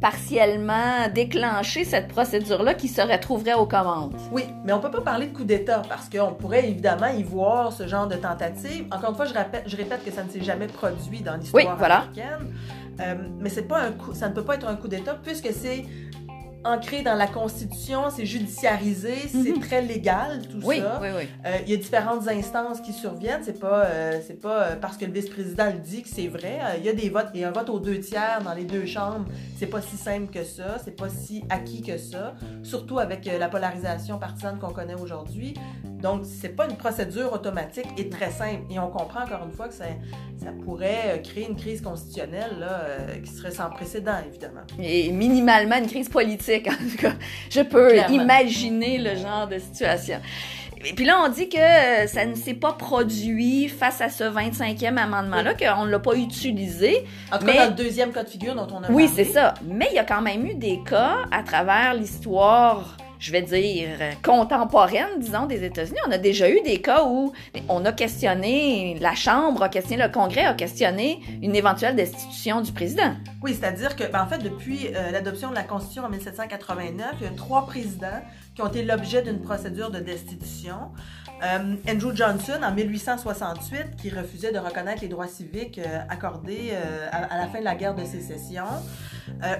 partiellement 0.00 1.08
déclenché 1.14 1.84
cette 1.84 2.08
procédure-là 2.08 2.74
qui 2.74 2.88
se 2.88 3.00
retrouverait 3.00 3.54
aux 3.54 3.64
commandes. 3.66 4.14
Oui, 4.32 4.44
mais 4.64 4.72
on 4.72 4.80
peut 4.80 4.90
pas 4.90 5.00
parler 5.00 5.28
de 5.28 5.36
coup 5.36 5.44
d'État 5.44 5.82
parce 5.88 6.10
qu'on 6.10 6.34
pourrait 6.34 6.68
évidemment 6.68 7.06
y 7.06 7.22
voir 7.22 7.72
ce 7.72 7.86
genre 7.86 8.06
de 8.06 8.16
tentative. 8.16 8.86
Encore 8.92 9.10
une 9.10 9.16
fois, 9.16 9.24
je 9.24 9.32
répète, 9.32 9.62
je 9.66 9.76
répète 9.76 10.04
que 10.04 10.10
ça 10.10 10.24
ne 10.24 10.28
s'est 10.28 10.42
jamais 10.42 10.66
produit 10.66 11.22
dans 11.22 11.36
l'histoire 11.36 11.64
Oui, 11.64 11.70
voilà. 11.78 12.00
américaine. 12.00 12.52
Euh, 13.00 13.14
mais 13.40 13.48
c'est 13.48 13.62
pas 13.66 13.80
un 13.80 13.92
coup, 13.92 14.14
ça 14.14 14.28
ne 14.28 14.34
peut 14.34 14.44
pas 14.44 14.54
être 14.56 14.68
un 14.68 14.76
coup 14.76 14.88
d'État 14.88 15.16
puisque 15.22 15.52
c'est 15.52 15.84
ancré 16.64 17.02
dans 17.02 17.14
la 17.14 17.26
Constitution, 17.26 18.04
c'est 18.14 18.26
judiciarisé, 18.26 19.14
c'est 19.28 19.50
Mhm. 19.56 19.60
très 19.60 19.82
légal 19.82 20.42
tout 20.48 20.58
Oui, 20.64 20.80
ça. 20.80 20.98
oui, 21.02 21.08
oui. 21.16 21.28
Euh, 21.46 21.58
il 21.66 21.70
y 21.70 21.74
a 21.74 21.76
différentes 21.76 22.26
instances 22.28 22.80
qui 22.80 22.92
surviennent. 22.92 23.42
C'est 23.44 23.58
pas, 23.60 23.84
euh, 23.84 24.20
c'est 24.26 24.40
pas 24.40 24.62
euh, 24.62 24.76
parce 24.76 24.96
que 24.96 25.04
le 25.04 25.12
vice-président 25.12 25.66
le 25.66 25.78
dit 25.78 26.02
que 26.02 26.08
c'est 26.08 26.28
vrai. 26.28 26.58
Euh, 26.62 26.76
il 26.78 26.84
y 26.84 26.88
a 26.88 26.92
des 26.92 27.08
votes 27.10 27.28
et 27.34 27.44
un 27.44 27.50
vote 27.52 27.68
aux 27.70 27.80
deux 27.80 28.00
tiers 28.00 28.40
dans 28.44 28.54
les 28.54 28.64
deux 28.64 28.86
chambres. 28.86 29.26
C'est 29.58 29.66
pas 29.66 29.82
si 29.82 29.96
simple 29.96 30.32
que 30.32 30.44
ça. 30.44 30.78
C'est 30.84 30.96
pas 30.96 31.08
si 31.08 31.44
acquis 31.50 31.82
que 31.82 31.98
ça. 31.98 32.34
Surtout 32.62 32.98
avec 32.98 33.24
la 33.26 33.48
polarisation 33.48 34.18
partisane 34.18 34.58
qu'on 34.58 34.72
connaît 34.72 34.94
aujourd'hui. 35.00 35.54
Donc 36.04 36.20
c'est 36.24 36.50
pas 36.54 36.66
une 36.66 36.76
procédure 36.76 37.32
automatique 37.32 37.86
et 37.96 38.10
très 38.10 38.30
simple. 38.30 38.60
Et 38.70 38.78
on 38.78 38.88
comprend 38.88 39.22
encore 39.24 39.40
une 39.46 39.52
fois 39.52 39.68
que 39.68 39.74
ça, 39.74 39.86
ça 40.38 40.50
pourrait 40.64 41.02
euh, 41.06 41.16
créer 41.18 41.48
une 41.48 41.56
crise 41.56 41.80
constitutionnelle 41.80 42.58
là, 42.60 42.80
euh, 42.84 43.06
qui 43.24 43.32
serait 43.32 43.50
sans 43.50 43.70
précédent 43.70 44.16
évidemment. 44.28 44.60
Et 44.78 45.10
minimalement 45.10 45.76
une 45.78 45.86
crise 45.86 46.10
politique, 46.10 46.68
en 46.68 46.72
tout 46.90 46.98
cas. 46.98 47.14
Je 47.50 47.62
peux 47.62 47.88
Clairement. 47.88 48.22
imaginer 48.22 48.98
le 48.98 49.16
genre 49.16 49.48
de 49.48 49.58
situation. 49.58 50.18
Et 50.86 50.92
puis 50.92 51.06
là, 51.06 51.22
on 51.24 51.30
dit 51.30 51.48
que 51.48 51.56
euh, 51.56 52.06
ça 52.06 52.26
ne 52.26 52.34
s'est 52.34 52.52
pas 52.52 52.74
produit 52.74 53.70
face 53.70 54.02
à 54.02 54.10
ce 54.10 54.24
25e 54.24 54.98
amendement-là, 54.98 55.54
qu'on 55.54 55.86
ne 55.86 55.90
l'a 55.90 55.98
pas 55.98 56.14
utilisé. 56.16 57.06
En 57.32 57.38
tout 57.38 57.46
Mais- 57.46 57.54
cas 57.54 57.64
dans 57.64 57.70
le 57.70 57.82
deuxième 57.82 58.12
cas 58.12 58.22
de 58.24 58.28
figure 58.28 58.54
dont 58.54 58.68
on 58.70 58.82
a 58.82 58.90
Oui, 58.90 59.06
parlé. 59.06 59.24
c'est 59.24 59.32
ça. 59.32 59.54
Mais 59.64 59.86
il 59.90 59.94
y 59.96 59.98
a 59.98 60.04
quand 60.04 60.20
même 60.20 60.44
eu 60.44 60.54
des 60.54 60.80
cas 60.84 61.20
à 61.30 61.42
travers 61.42 61.94
l'histoire, 61.94 62.98
je 63.24 63.32
vais 63.32 63.40
dire, 63.40 63.88
euh, 64.02 64.12
contemporaine, 64.22 65.18
disons, 65.18 65.46
des 65.46 65.64
États-Unis. 65.64 65.98
On 66.06 66.10
a 66.10 66.18
déjà 66.18 66.50
eu 66.50 66.60
des 66.60 66.82
cas 66.82 67.04
où 67.04 67.32
on 67.70 67.82
a 67.86 67.92
questionné, 67.92 68.98
la 69.00 69.14
Chambre 69.14 69.62
a 69.62 69.70
questionné, 69.70 70.02
le 70.02 70.12
Congrès 70.12 70.44
a 70.44 70.52
questionné 70.52 71.20
une 71.40 71.56
éventuelle 71.56 71.96
destitution 71.96 72.60
du 72.60 72.70
président. 72.70 73.14
Oui, 73.42 73.56
c'est-à-dire 73.58 73.96
que, 73.96 74.04
ben, 74.04 74.22
en 74.22 74.26
fait, 74.26 74.42
depuis 74.42 74.88
euh, 74.88 75.10
l'adoption 75.10 75.48
de 75.48 75.54
la 75.54 75.62
Constitution 75.62 76.04
en 76.04 76.10
1789, 76.10 77.14
il 77.20 77.24
y 77.24 77.26
a 77.26 77.30
trois 77.34 77.64
présidents 77.64 78.20
qui 78.54 78.60
ont 78.60 78.66
été 78.66 78.82
l'objet 78.82 79.22
d'une 79.22 79.40
procédure 79.40 79.90
de 79.90 80.00
destitution. 80.00 80.92
Euh, 81.42 81.76
Andrew 81.88 82.14
Johnson, 82.14 82.60
en 82.62 82.72
1868, 82.72 83.96
qui 83.96 84.10
refusait 84.10 84.52
de 84.52 84.58
reconnaître 84.58 85.02
les 85.02 85.08
droits 85.08 85.26
civiques 85.26 85.78
euh, 85.78 86.00
accordés 86.08 86.70
euh, 86.72 87.08
à, 87.10 87.38
la 87.38 87.48
fin 87.48 87.58
de 87.58 87.64
la 87.64 87.74
guerre 87.74 87.94
de 87.94 88.04
sécession. 88.04 88.64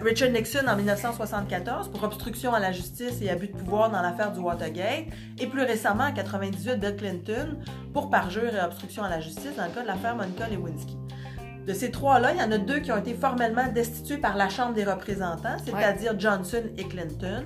Richard 0.02 0.30
Nixon, 0.30 0.66
en 0.68 0.76
1974, 0.76 1.90
pour 1.90 2.02
obstruction 2.04 2.52
à 2.52 2.60
la 2.60 2.70
justice 2.70 3.20
et 3.22 3.30
abus 3.30 3.48
de 3.48 3.56
pouvoir 3.56 3.90
dans 3.90 4.02
l'affaire 4.02 4.30
du 4.30 4.40
Watergate. 4.40 5.06
Et 5.38 5.46
plus 5.46 5.62
récemment, 5.62 6.04
en 6.04 6.12
98, 6.12 6.78
Bill 6.78 6.96
Clinton, 6.96 7.58
pour 7.92 8.10
parjure 8.10 8.54
et 8.54 8.60
obstruction 8.60 9.02
à 9.02 9.08
la 9.08 9.20
justice 9.20 9.56
dans 9.56 9.64
le 9.64 9.70
cas 9.70 9.82
de 9.82 9.86
l'affaire 9.86 10.16
Monica 10.16 10.48
Lewinsky. 10.48 10.96
De 11.66 11.72
ces 11.72 11.90
trois-là, 11.90 12.32
il 12.32 12.40
y 12.40 12.42
en 12.42 12.52
a 12.52 12.58
deux 12.58 12.80
qui 12.80 12.92
ont 12.92 12.98
été 12.98 13.14
formellement 13.14 13.66
destitués 13.72 14.18
par 14.18 14.36
la 14.36 14.48
Chambre 14.48 14.74
des 14.74 14.84
représentants, 14.84 15.56
c'est-à-dire 15.64 16.18
Johnson 16.18 16.62
et 16.76 16.84
Clinton. 16.84 17.44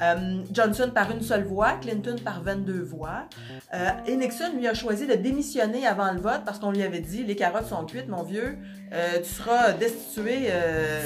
Euh, 0.00 0.42
Johnson 0.52 0.90
par 0.94 1.10
une 1.10 1.22
seule 1.22 1.44
voix, 1.44 1.72
Clinton 1.72 2.16
par 2.24 2.42
22 2.42 2.82
voix. 2.82 3.24
Euh, 3.74 3.88
et 4.06 4.16
Nixon 4.16 4.52
lui 4.56 4.68
a 4.68 4.74
choisi 4.74 5.06
de 5.06 5.14
démissionner 5.14 5.86
avant 5.86 6.12
le 6.12 6.20
vote 6.20 6.42
parce 6.44 6.58
qu'on 6.58 6.70
lui 6.70 6.82
avait 6.82 7.00
dit 7.00 7.24
les 7.24 7.36
carottes 7.36 7.66
sont 7.66 7.84
cuites, 7.84 8.08
mon 8.08 8.22
vieux, 8.22 8.58
euh, 8.92 9.18
tu 9.18 9.28
seras 9.28 9.72
destitué 9.72 10.50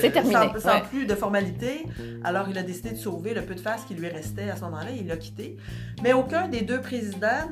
sans, 0.00 0.60
sans 0.60 0.80
plus 0.80 1.06
de 1.06 1.14
formalité. 1.14 1.86
Alors 2.22 2.48
il 2.50 2.58
a 2.58 2.62
décidé 2.62 2.90
de 2.90 2.96
sauver 2.96 3.34
le 3.34 3.42
peu 3.42 3.54
de 3.54 3.60
face 3.60 3.84
qui 3.84 3.94
lui 3.94 4.08
restait 4.08 4.50
à 4.50 4.56
ce 4.56 4.62
moment-là. 4.62 4.90
Il 4.94 5.06
l'a 5.06 5.16
quitté. 5.16 5.56
Mais 6.02 6.12
aucun 6.12 6.48
des 6.48 6.60
deux 6.60 6.80
présidents, 6.80 7.48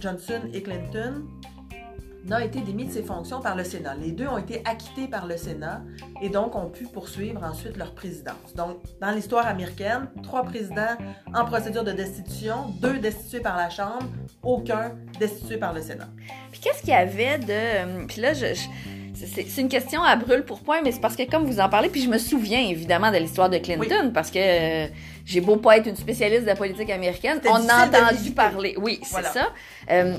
Johnson 0.00 0.40
et 0.52 0.62
Clinton, 0.62 1.24
n'a 2.26 2.44
été 2.44 2.60
démis 2.60 2.86
de 2.86 2.92
ses 2.92 3.02
fonctions 3.02 3.40
par 3.40 3.56
le 3.56 3.64
Sénat. 3.64 3.94
Les 3.96 4.12
deux 4.12 4.26
ont 4.26 4.38
été 4.38 4.62
acquittés 4.64 5.08
par 5.08 5.26
le 5.26 5.36
Sénat 5.36 5.82
et 6.22 6.28
donc 6.28 6.56
ont 6.56 6.70
pu 6.70 6.84
poursuivre 6.84 7.42
ensuite 7.44 7.76
leur 7.76 7.94
présidence. 7.94 8.54
Donc, 8.56 8.78
dans 9.00 9.10
l'histoire 9.10 9.46
américaine, 9.46 10.08
trois 10.22 10.42
présidents 10.44 10.96
en 11.34 11.44
procédure 11.44 11.84
de 11.84 11.92
destitution, 11.92 12.68
deux 12.80 12.98
destitués 12.98 13.40
par 13.40 13.56
la 13.56 13.70
Chambre, 13.70 14.06
aucun 14.42 14.92
destitué 15.18 15.58
par 15.58 15.72
le 15.72 15.82
Sénat. 15.82 16.08
Puis 16.50 16.60
qu'est-ce 16.60 16.80
qu'il 16.80 16.90
y 16.90 16.94
avait 16.94 17.38
de... 17.38 17.44
Euh, 17.50 18.06
puis 18.06 18.20
là, 18.20 18.32
je... 18.32 18.46
c'est 19.14 19.60
une 19.60 19.68
question 19.68 20.02
à 20.02 20.16
brûle 20.16 20.44
pour 20.44 20.60
point, 20.60 20.80
mais 20.82 20.92
c'est 20.92 21.00
parce 21.00 21.16
que 21.16 21.28
comme 21.30 21.44
vous 21.44 21.60
en 21.60 21.68
parlez, 21.68 21.88
puis 21.88 22.02
je 22.02 22.08
me 22.08 22.18
souviens 22.18 22.60
évidemment 22.60 23.10
de 23.10 23.18
l'histoire 23.18 23.50
de 23.50 23.58
Clinton, 23.58 24.12
parce 24.14 24.30
que 24.30 24.38
euh, 24.38 24.88
j'ai 25.24 25.40
beau 25.40 25.56
pas 25.56 25.76
être 25.76 25.86
une 25.86 25.96
spécialiste 25.96 26.42
de 26.42 26.46
la 26.46 26.56
politique 26.56 26.90
américaine, 26.90 27.40
on 27.46 27.68
a 27.68 27.86
entendu 27.86 28.30
parler. 28.30 28.74
Oui, 28.78 29.00
c'est 29.02 29.24
ça. 29.24 29.48
Euh, 29.90 30.14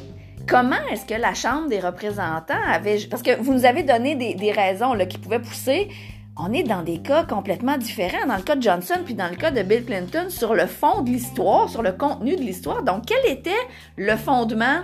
Comment 0.48 0.76
est-ce 0.92 1.08
que 1.08 1.20
la 1.20 1.34
Chambre 1.34 1.70
des 1.70 1.80
représentants 1.80 2.54
avait... 2.72 3.00
Parce 3.10 3.24
que 3.24 3.42
vous 3.42 3.54
nous 3.54 3.66
avez 3.66 3.82
donné 3.82 4.16
des, 4.16 4.52
raisons 4.52 4.94
là, 4.94 5.08
qui 5.08 5.18
pouvaient 5.18 5.40
pousser. 5.40 5.90
On 6.38 6.54
est 6.54 6.62
dans 6.62 6.84
des 6.84 7.00
cas 7.00 7.24
complètement 7.24 7.78
différents. 7.78 8.28
Dans 8.28 8.36
le 8.36 8.44
cas 8.44 8.56
de 8.56 8.62
Johnson 8.62 9.00
puis 9.04 9.16
dans 9.16 9.28
le 9.28 9.36
cas 9.36 9.50
de 9.50 9.64
Bill 9.64 9.84
Clinton, 9.86 10.30
sur 10.30 10.54
le 10.54 10.68
fond 10.68 11.02
de 11.02 11.10
l'histoire, 11.10 11.68
sur 11.70 11.82
le 11.82 11.94
contenu 11.94 12.36
de 12.36 12.42
l'histoire. 12.42 12.84
Donc, 12.84 13.06
quel 13.08 13.32
était 13.32 13.52
le 13.98 14.16
fondement, 14.18 14.82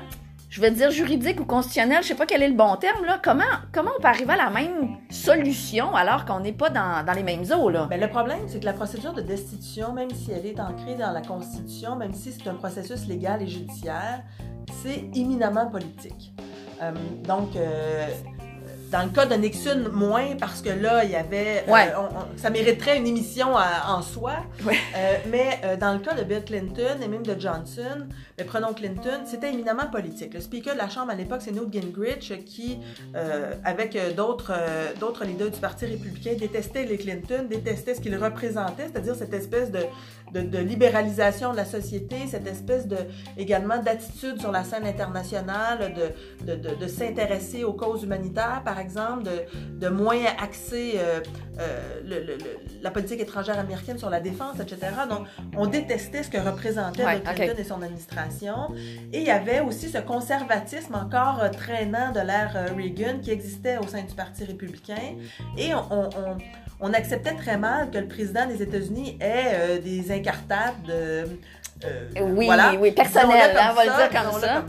je 0.50 0.62
vais 0.62 0.72
dire 0.72 0.90
juridique 0.90 1.40
ou 1.40 1.46
constitutionnel, 1.46 2.00
je 2.02 2.08
sais 2.08 2.16
pas 2.16 2.26
quel 2.26 2.42
est 2.42 2.50
le 2.50 2.56
bon 2.56 2.76
terme, 2.78 3.06
là. 3.06 3.20
Comment, 3.24 3.44
comment 3.72 3.92
on 3.96 4.02
peut 4.02 4.08
arriver 4.08 4.34
à 4.34 4.38
la 4.38 4.50
même 4.50 4.98
solution 5.12 5.94
alors 5.94 6.26
qu'on 6.26 6.40
n'est 6.40 6.54
pas 6.54 6.72
dans, 6.72 7.06
dans, 7.06 7.14
les 7.14 7.24
mêmes 7.24 7.46
eaux, 7.52 7.70
là? 7.70 7.86
Bien, 7.86 8.00
le 8.00 8.10
problème, 8.10 8.40
c'est 8.48 8.62
que 8.62 8.66
la 8.66 8.74
procédure 8.74 9.14
de 9.14 9.22
destitution, 9.22 9.94
même 9.94 10.10
si 10.10 10.32
elle 10.32 10.48
est 10.48 10.60
ancrée 10.60 10.96
dans 10.96 11.12
la 11.12 11.22
Constitution, 11.22 11.96
même 11.98 12.14
si 12.14 12.32
c'est 12.32 12.50
un 12.50 12.56
processus 12.56 13.08
légal 13.08 13.44
et 13.44 13.48
judiciaire, 13.48 14.24
c'est 14.84 15.04
éminemment 15.16 15.68
politique. 15.68 16.34
Euh, 16.82 16.92
donc, 17.28 17.56
euh, 17.56 18.08
dans 18.92 19.04
le 19.04 19.10
cas 19.10 19.26
de 19.26 19.36
Nixon, 19.36 19.90
moins, 19.94 20.36
parce 20.38 20.62
que 20.62 20.70
là, 20.70 21.06
il 21.06 21.12
y 21.12 21.16
avait. 21.16 21.64
Euh, 21.70 21.74
ça 22.36 22.50
mériterait 22.50 22.98
une 22.98 23.08
émission 23.08 23.54
en 23.56 24.02
soi. 24.02 24.34
Mais 25.30 25.62
dans 25.80 25.94
le 25.94 26.00
cas 26.00 26.14
de 26.14 26.24
Bill 26.24 26.44
Clinton 26.44 26.98
et 27.02 27.08
même 27.08 27.26
de 27.26 27.40
Johnson, 27.40 28.08
mais 28.38 28.44
prenons 28.44 28.74
Clinton, 28.74 29.22
c'était 29.26 29.54
éminemment 29.54 29.88
politique. 29.90 30.34
Le 30.34 30.42
speaker 30.42 30.74
de 30.74 30.80
la 30.80 30.90
Chambre 30.90 31.12
à 31.12 31.16
l'époque, 31.16 31.42
c'est 31.42 31.52
Newt 31.52 31.72
Gingrich, 31.72 32.44
qui, 32.44 32.80
avec 33.64 33.98
d'autres 34.18 34.52
d'autres 35.00 35.24
leaders 35.24 35.52
du 35.52 35.60
Parti 35.62 35.86
républicain, 35.86 36.34
détestait 36.38 36.84
les 36.84 36.98
Clinton, 36.98 37.46
détestait 37.50 37.96
ce 37.96 38.02
qu'ils 38.02 38.18
représentaient, 38.18 38.88
c'est-à-dire 38.92 39.16
cette 39.16 39.34
espèce 39.34 39.72
de, 39.72 39.80
de, 40.34 40.58
libéralisation 40.60 41.52
de 41.52 41.58
la 41.58 41.66
société, 41.66 42.28
cette 42.28 42.48
espèce 42.48 42.88
de, 42.88 42.98
également 43.38 43.78
d'attitude 43.80 44.40
sur 44.40 44.52
la 44.52 44.64
scène 44.64 44.86
internationale, 44.86 45.94
de, 46.46 46.56
de, 46.56 46.76
de 46.76 46.88
s'intéresser 46.88 47.64
aux 47.64 47.74
causes 47.74 48.04
humanitaires, 48.04 48.62
par 48.64 48.80
exemple, 48.80 49.24
de, 49.80 49.90
moins 49.90 50.20
axer 50.42 50.94
euh, 50.96 51.20
euh, 51.60 52.38
la 52.82 52.92
politique 52.92 53.20
étrangère 53.20 53.60
américaine 53.60 53.98
sur 53.98 54.10
la 54.10 54.20
défense, 54.20 54.60
etc. 54.60 54.94
Donc, 55.10 55.28
on 55.58 55.68
détestait 55.68 56.24
ce 56.24 56.30
que 56.30 56.38
représentait 56.38 57.04
Bill 57.06 57.24
Clinton 57.24 57.56
et 57.58 57.64
son 57.64 57.82
administration. 57.82 58.74
Et 59.12 59.20
il 59.20 59.26
y 59.26 59.32
avait 59.32 59.60
aussi 59.60 59.90
ce 59.90 59.98
conservatisme 59.98 60.96
encore 60.96 61.42
euh, 61.42 61.50
traînant 61.50 62.12
de 62.12 62.20
l'ère 62.20 62.74
Reagan 62.76 63.20
qui 63.22 63.32
existait 63.32 63.78
au 63.78 63.88
sein 63.88 64.04
du 64.04 64.16
Parti 64.16 64.46
républicain. 64.46 65.18
Et 65.58 65.74
on, 65.74 66.10
acceptait 66.94 67.36
très 67.36 67.58
mal 67.58 67.92
que 67.92 67.98
le 67.98 68.08
président 68.08 68.46
des 68.48 68.62
États-Unis 68.62 69.18
ait 69.22 69.80
des 69.80 70.12
incartades. 70.12 70.92
oui, 72.22 72.50
oui, 72.80 72.92
personnelles, 72.92 73.56
hein, 73.58 73.70
on 73.72 73.76
va 73.76 73.86
le 73.86 74.10
dire 74.10 74.22
comme 74.22 74.42
ça. 74.42 74.66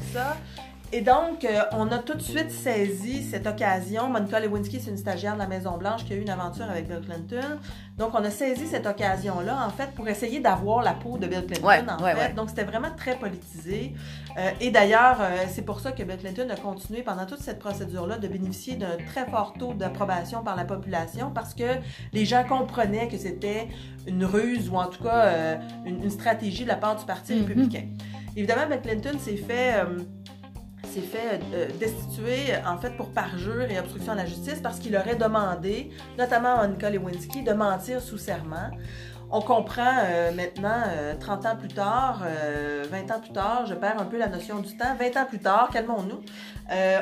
Et 0.94 1.00
donc, 1.00 1.46
euh, 1.46 1.62
on 1.72 1.90
a 1.90 1.96
tout 1.98 2.12
de 2.12 2.20
suite 2.20 2.50
saisi 2.50 3.22
cette 3.22 3.46
occasion. 3.46 4.10
Monica 4.10 4.38
Lewinsky, 4.38 4.78
c'est 4.78 4.90
une 4.90 4.98
stagiaire 4.98 5.32
de 5.32 5.38
la 5.38 5.46
Maison-Blanche 5.46 6.04
qui 6.04 6.12
a 6.12 6.16
eu 6.16 6.20
une 6.20 6.28
aventure 6.28 6.66
avec 6.70 6.86
Bill 6.86 7.00
Clinton. 7.00 7.58
Donc, 7.96 8.10
on 8.12 8.22
a 8.22 8.30
saisi 8.30 8.66
cette 8.66 8.86
occasion-là, 8.86 9.66
en 9.66 9.70
fait, 9.70 9.92
pour 9.94 10.06
essayer 10.06 10.40
d'avoir 10.40 10.82
la 10.82 10.92
peau 10.92 11.16
de 11.16 11.26
Bill 11.26 11.46
Clinton, 11.46 11.86
en 11.88 11.98
fait. 11.98 12.34
Donc, 12.34 12.50
c'était 12.50 12.64
vraiment 12.64 12.90
très 12.94 13.16
politisé. 13.16 13.94
Euh, 14.36 14.50
et 14.60 14.70
d'ailleurs, 14.70 15.16
euh, 15.22 15.44
c'est 15.48 15.62
pour 15.62 15.80
ça 15.80 15.92
que 15.92 16.02
Bill 16.02 16.18
Clinton 16.18 16.48
a 16.50 16.56
continué 16.56 17.00
pendant 17.00 17.24
toute 17.24 17.40
cette 17.40 17.58
procédure-là 17.58 18.18
de 18.18 18.28
bénéficier 18.28 18.76
d'un 18.76 18.98
très 19.06 19.24
fort 19.24 19.54
taux 19.58 19.72
d'approbation 19.72 20.44
par 20.44 20.56
la 20.56 20.66
population 20.66 21.30
parce 21.30 21.54
que 21.54 21.78
les 22.12 22.26
gens 22.26 22.44
comprenaient 22.44 23.08
que 23.08 23.16
c'était 23.16 23.68
une 24.06 24.26
ruse 24.26 24.68
ou 24.68 24.76
en 24.76 24.88
tout 24.88 25.02
cas 25.02 25.58
une, 25.86 26.10
stratégie 26.10 26.64
de 26.64 26.68
la 26.68 26.76
part 26.76 26.96
du 26.96 27.04
Parti 27.06 27.32
mm-hmm. 27.32 27.38
républicain. 27.46 27.84
Évidemment, 28.36 28.66
Bill 28.68 28.80
Clinton 28.80 29.18
s'est 29.18 29.36
fait 29.36 29.74
s'est 30.92 31.00
fait 31.00 31.40
euh, 31.54 31.68
destituer 31.80 32.54
en 32.66 32.76
fait 32.76 32.90
pour 32.96 33.10
parjure 33.10 33.62
et 33.62 33.78
obstruction 33.78 34.12
à 34.12 34.16
la 34.16 34.26
justice 34.26 34.60
parce 34.62 34.78
qu'il 34.78 34.94
aurait 34.94 35.16
demandé, 35.16 35.90
notamment 36.18 36.56
à 36.56 36.66
Monica 36.66 36.90
Lewinsky, 36.90 37.42
de 37.42 37.52
mentir 37.52 38.02
sous 38.02 38.18
serment 38.18 38.70
on 39.32 39.40
comprend 39.40 39.94
euh, 40.04 40.30
maintenant, 40.32 40.82
30 41.18 41.44
euh, 41.44 41.48
ans 41.48 41.56
plus 41.56 41.68
tard, 41.68 42.18
20 42.20 42.26
euh, 42.26 43.14
ans 43.14 43.20
plus 43.20 43.32
tard, 43.32 43.64
je 43.66 43.74
perds 43.74 43.98
un 43.98 44.04
peu 44.04 44.18
la 44.18 44.28
notion 44.28 44.60
du 44.60 44.76
temps, 44.76 44.94
20 44.98 45.16
ans 45.16 45.24
plus 45.26 45.38
tard, 45.38 45.70
calmons-nous, 45.72 46.20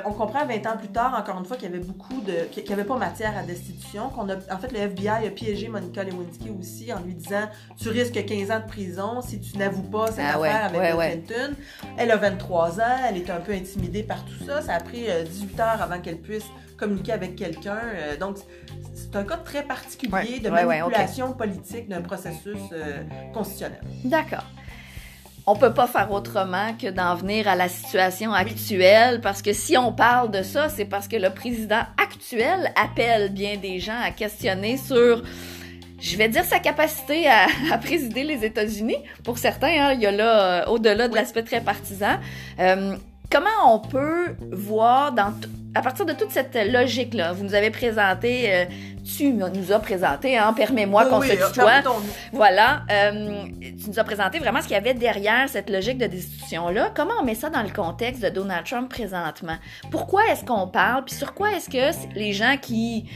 on 0.07 0.13
comprend 0.13 0.47
20 0.47 0.67
ans 0.67 0.77
plus 0.79 0.89
tard, 0.89 1.17
encore 1.19 1.39
une 1.39 1.45
fois, 1.45 1.57
qu'il 1.57 1.69
y 1.69 1.75
avait 1.75 1.85
beaucoup 1.85 2.21
de... 2.21 2.45
qu'il 2.53 2.65
n'y 2.65 2.73
avait 2.73 2.85
pas 2.85 2.97
matière 2.97 3.37
à 3.37 3.43
destitution, 3.43 4.09
qu'on 4.11 4.29
a... 4.29 4.37
En 4.53 4.59
fait, 4.59 4.73
le 4.73 4.79
FBI 4.79 5.27
a 5.27 5.31
piégé 5.31 5.69
Monica 5.69 6.05
Lewinsky 6.05 6.51
aussi 6.59 6.93
en 6.93 7.01
lui 7.01 7.15
disant 7.15 7.49
«Tu 7.77 7.89
risques 7.89 8.25
15 8.25 8.51
ans 8.51 8.61
de 8.61 8.67
prison 8.67 9.21
si 9.23 9.41
tu 9.41 9.59
n'avoues 9.59 9.83
pas 9.83 10.09
cette 10.09 10.25
ah 10.25 10.39
affaire 10.39 10.65
avec 10.65 11.27
Clinton. 11.27 11.55
Elle 11.99 12.11
a 12.11 12.17
23 12.17 12.81
ans, 12.81 12.97
elle 13.09 13.17
est 13.17 13.31
un 13.31 13.41
peu 13.41 13.53
intimidée 13.53 14.03
par 14.03 14.25
tout 14.25 14.45
ça. 14.45 14.61
Ça 14.63 14.75
a 14.75 14.81
pris 14.81 15.07
18 15.25 15.61
heures 15.61 15.83
avant 15.83 16.01
qu'elle 16.01 16.19
puisse 16.19 16.47
communiquer 16.81 17.13
avec 17.13 17.37
quelqu'un. 17.37 17.79
donc, 18.19 18.39
c'est 18.95 19.17
un 19.17 19.25
cas 19.25 19.37
très 19.39 19.63
particulier 19.63 20.41
de 20.41 20.51
manipulation 20.51 21.33
politique 21.33 21.89
d'un 21.89 22.03
processus 22.03 22.59
euh, 22.73 23.03
constitutionnel. 23.33 23.81
D'accord. 24.05 24.45
On 25.47 25.57
peut 25.57 25.73
pas 25.73 25.87
faire 25.87 26.13
autrement 26.13 26.75
que 26.81 26.89
d'en 26.89 27.15
venir 27.17 27.49
à 27.49 27.57
la 27.57 27.69
situation 27.69 28.33
actuelle, 28.33 29.21
parce 29.21 29.43
que 29.43 29.53
si 29.53 29.77
on 29.77 29.93
parle 29.93 30.31
de 30.31 30.43
ça, 30.43 30.69
c'est 30.69 30.85
parce 30.85 31.09
que 31.09 31.17
le 31.17 31.31
président 31.31 31.83
actuel 32.01 32.73
appelle 32.81 33.33
bien 33.33 33.57
des 33.57 33.81
gens 33.81 33.99
à 34.01 34.11
questionner 34.11 34.77
sur 34.77 35.23
je 35.99 36.17
vais 36.17 36.29
dire 36.29 36.45
sa 36.45 36.61
capacité 36.61 37.27
à, 37.29 37.77
présider 37.83 38.23
les 38.23 38.45
États-Unis. 38.45 38.97
Pour 39.25 39.39
certains, 39.39 39.89
hein, 39.89 39.93
il 39.93 40.01
y 40.01 40.07
a 40.07 40.13
là, 40.13 40.63
euh, 40.63 40.71
au-delà 40.71 41.09
de 41.09 41.15
l'aspect 41.15 41.43
très 41.43 41.61
partisan, 41.61 42.19
euh, 42.59 42.97
comment 43.31 43.75
on 43.75 43.81
peut 43.81 44.35
voir 44.51 45.13
dans 45.13 45.35
à 45.75 45.83
partir 45.83 46.05
de 46.05 46.13
toute 46.13 46.31
cette 46.31 46.55
logique-là, 46.55 47.33
vous 47.33 47.45
nous 47.45 47.55
avez 47.55 47.71
présenté, 47.71 48.53
euh, 48.53 48.65
tu 49.17 49.33
nous 49.33 49.73
as 49.73 49.79
présenté, 49.79 50.37
hein, 50.37 50.53
permets-moi 50.53 51.07
qu'on 51.07 51.23
se 51.23 51.33
tutoie. 51.33 51.83
Voilà, 52.33 52.83
euh, 52.91 53.45
tu 53.61 53.89
nous 53.89 53.99
as 53.99 54.05
présenté 54.05 54.39
vraiment 54.39 54.61
ce 54.61 54.67
qu'il 54.67 54.75
y 54.75 54.79
avait 54.79 54.95
derrière 54.95 55.49
cette 55.49 55.71
logique 55.71 55.99
de 55.99 56.07
destitution-là. 56.07 56.91
Comment 56.95 57.15
on 57.21 57.25
met 57.25 57.35
ça 57.35 57.51
dans 57.51 57.63
le 57.63 57.71
contexte 57.71 58.23
de 58.23 58.29
Donald 58.31 58.67
Trump 58.67 58.89
présentement? 58.91 59.57
Pourquoi 59.91 60.27
est-ce 60.31 60.45
qu'on 60.45 60.67
parle? 60.67 61.05
Puis 61.05 61.15
sur 61.15 61.35
quoi 61.35 61.53
est-ce 61.53 61.71
que 61.71 62.15
les 62.15 62.33
gens 62.33 62.57
qui 62.61 63.09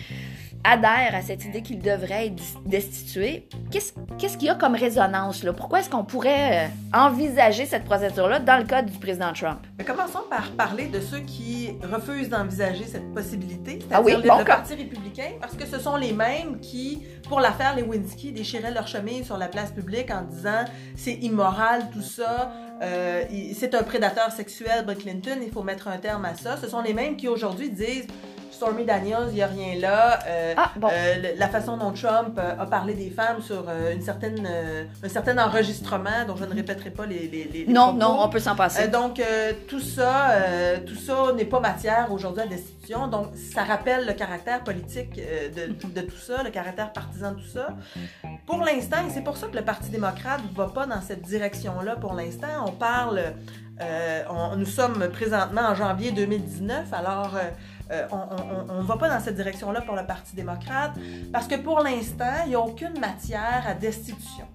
adhèrent 0.65 1.15
à 1.15 1.23
cette 1.23 1.45
idée 1.45 1.63
qu'il 1.63 1.81
devrait 1.81 2.29
être 2.29 2.43
destitué, 2.65 3.49
qu'est-ce 3.71 4.37
qu'il 4.39 4.49
y 4.49 4.51
a 4.51 4.55
comme 4.55 4.75
résonance 4.75 5.43
là? 5.45 5.53
Pourquoi 5.53 5.81
est-ce 5.81 5.91
qu'on 5.91 6.05
pourrait 6.05 6.67
euh, 6.67 6.99
envisager 6.99 7.67
cette 7.67 7.85
procédure-là 7.85 8.41
dans 8.41 8.57
le 8.57 8.65
cas 8.65 8.83
du 8.83 8.99
président 8.99 9.33
Trump? 9.33 9.61
Mais 9.79 9.85
commençons 9.85 10.25
par 10.31 10.51
parler 10.53 10.87
de 10.87 11.01
ceux 11.01 11.21
qui 11.21 11.77
refusent 11.83 12.31
d'envisager 12.31 12.85
cette 12.87 13.13
possibilité, 13.13 13.79
ah 13.91 14.01
c'est-à-dire 14.05 14.33
ah 14.33 14.39
le, 14.39 14.45
Parti 14.45 14.75
républicain, 14.75 15.33
parce 15.41 15.55
que 15.55 15.67
ce 15.67 15.79
sont 15.79 15.97
les 15.97 16.13
mêmes 16.13 16.61
qui, 16.61 17.03
pour 17.29 17.41
l'affaire 17.41 17.77
Lewinsky, 17.77 18.33
déchiraient 18.33 18.73
leur 18.73 18.89
chemise 18.89 19.27
sur 19.27 19.37
la 19.37 19.49
place 19.49 19.71
publique 19.71 20.11
en 20.11 20.23
disant 20.23 20.65
c'est 20.97 21.15
immoral 21.15 21.91
tout 21.93 22.03
ça, 22.03 22.53
euh, 22.83 23.25
c'est 23.55 23.75
un 23.75 23.83
prédateur 23.83 24.31
sexuel, 24.33 24.85
Bill 24.87 24.97
Clinton, 24.97 25.39
il 25.43 25.51
faut 25.51 25.63
mettre 25.63 25.89
un 25.89 25.99
terme 25.99 26.25
à 26.25 26.35
ça. 26.35 26.57
Ce 26.57 26.69
sont 26.69 26.83
les 26.83 26.95
mêmes 26.95 27.17
qui 27.17 27.29
aujourd'hui 27.29 27.71
disent 27.71 28.07
Stormy 28.55 28.85
Daniels, 28.85 29.27
il 29.29 29.35
n'y 29.35 29.43
a 29.43 29.47
rien 29.47 29.79
là. 29.81 30.19
Euh, 30.27 30.55
Ah, 30.57 30.71
bon. 30.77 30.89
euh, 30.93 31.33
la 31.37 31.49
façon 31.49 31.77
dont 31.77 31.93
Trump 31.93 32.39
euh, 32.39 32.55
a 32.59 32.67
parlé 32.67 32.95
des 32.95 33.11
femmes 33.11 33.43
sur 33.43 33.65
une 33.93 34.01
certaine, 34.01 34.49
un 35.03 35.09
certain 35.09 35.37
enregistrement, 35.39 36.25
dont 36.27 36.37
je 36.37 36.45
ne 36.45 36.55
répéterai 36.55 36.91
pas 36.91 37.07
les, 37.07 37.29
les, 37.29 37.45
les- 37.53 37.67
Non, 37.67 37.89
propos. 37.89 37.99
non, 37.99 38.17
on 38.23 38.29
peut 38.29 38.39
s'en 38.39 38.55
passer. 38.57 38.89
Donc, 38.89 39.21
tout 39.69 39.81
ça, 39.81 40.31
tout 40.87 40.95
ça 40.97 41.33
n'est 41.37 41.45
pas 41.45 41.61
matière 41.61 42.11
aujourd'hui 42.13 42.43
à 42.43 42.47
destitution. 42.47 43.07
Donc, 43.09 43.29
ça 43.35 43.65
rappelle 43.65 44.07
le 44.07 44.13
caractère 44.13 44.63
politique 44.63 45.17
de, 45.17 45.73
de 45.89 46.01
tout 46.07 46.17
ça, 46.17 46.43
le 46.43 46.51
caractère 46.51 46.93
partisan 46.93 47.33
de 47.33 47.37
tout 47.41 47.49
ça. 47.53 47.69
Pour 48.47 48.59
l'instant, 48.63 48.99
et 49.07 49.11
c'est 49.13 49.23
pour 49.23 49.37
ça 49.37 49.47
que 49.49 49.57
le 49.57 49.63
Parti 49.65 49.91
démocrate 49.91 50.41
ne 50.51 50.57
va 50.57 50.69
pas 50.69 50.87
dans 50.87 51.01
cette 51.01 51.23
direction-là 51.23 51.97
pour 51.97 52.15
l'instant. 52.15 52.47
On 52.67 52.73
parle, 52.73 53.21
euh, 53.81 54.23
nous 54.57 54.67
sommes 54.67 55.09
présentement 55.13 55.63
en 55.63 55.75
janvier 55.75 56.13
2019, 56.13 56.93
alors 56.93 57.35
euh, 57.35 57.51
euh, 57.91 58.07
on 58.69 58.83
ne 58.83 58.87
va 58.87 58.97
pas 58.97 59.09
dans 59.09 59.21
cette 59.21 59.35
direction-là 59.35 59.81
pour 59.81 59.97
le 59.97 60.07
Parti 60.07 60.37
démocrate 60.37 60.93
parce 61.33 61.49
que 61.49 61.57
pour 61.57 61.81
l'instant, 61.81 62.43
il 62.45 62.51
n'y 62.51 62.55
a 62.55 62.61
aucune 62.61 62.99
matière 63.01 63.65
à 63.67 63.75
destitution. 63.75 64.47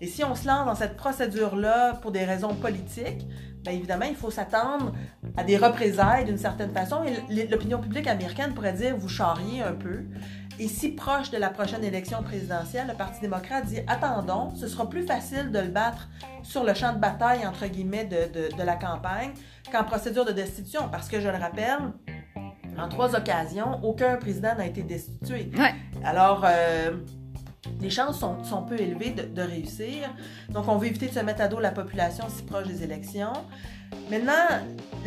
Et 0.00 0.06
si 0.06 0.24
on 0.24 0.34
se 0.34 0.46
lance 0.48 0.66
dans 0.66 0.74
cette 0.74 0.96
procédure-là 0.96 1.94
pour 2.02 2.10
des 2.10 2.24
raisons 2.24 2.54
politiques, 2.54 3.26
bien 3.62 3.72
évidemment, 3.72 4.06
il 4.08 4.16
faut 4.16 4.30
s'attendre 4.30 4.92
à 5.36 5.44
des 5.44 5.56
représailles 5.56 6.24
d'une 6.24 6.38
certaine 6.38 6.72
façon. 6.72 7.04
Et 7.04 7.46
l'opinion 7.46 7.78
publique 7.78 8.08
américaine 8.08 8.52
pourrait 8.54 8.72
dire 8.72 8.96
vous 8.96 9.08
charriez 9.08 9.62
un 9.62 9.74
peu. 9.74 10.00
Et 10.58 10.68
si 10.68 10.90
proche 10.90 11.30
de 11.30 11.38
la 11.38 11.50
prochaine 11.50 11.82
élection 11.82 12.22
présidentielle, 12.22 12.86
le 12.88 12.94
Parti 12.94 13.20
démocrate 13.20 13.66
dit 13.66 13.80
attendons, 13.86 14.54
ce 14.54 14.68
sera 14.68 14.88
plus 14.88 15.02
facile 15.04 15.50
de 15.50 15.58
le 15.58 15.68
battre 15.68 16.08
sur 16.42 16.62
le 16.62 16.74
champ 16.74 16.92
de 16.92 16.98
bataille, 16.98 17.46
entre 17.46 17.66
guillemets, 17.66 18.04
de, 18.04 18.32
de- 18.32 18.56
de 18.56 18.62
la 18.62 18.76
campagne 18.76 19.32
qu'en 19.72 19.84
procédure 19.84 20.24
de 20.24 20.32
destitution. 20.32 20.88
Parce 20.90 21.08
que 21.08 21.20
je 21.20 21.28
le 21.28 21.36
rappelle, 21.38 21.78
en 22.78 22.88
trois 22.88 23.14
occasions, 23.16 23.80
aucun 23.82 24.16
président 24.16 24.54
n'a 24.56 24.66
été 24.66 24.82
destitué. 24.82 25.50
Ouais. 25.56 25.74
Alors, 26.04 26.44
euh, 26.44 26.92
les 27.80 27.90
chances 27.90 28.18
sont, 28.20 28.44
sont 28.44 28.62
peu 28.62 28.78
élevées 28.80 29.10
de, 29.10 29.22
de 29.22 29.42
réussir. 29.42 30.14
Donc, 30.50 30.68
on 30.68 30.76
veut 30.76 30.86
éviter 30.86 31.08
de 31.08 31.12
se 31.12 31.20
mettre 31.20 31.40
à 31.42 31.48
dos 31.48 31.60
la 31.60 31.72
population 31.72 32.24
si 32.28 32.42
proche 32.42 32.66
des 32.68 32.82
élections. 32.84 33.32
Maintenant, 34.10 34.32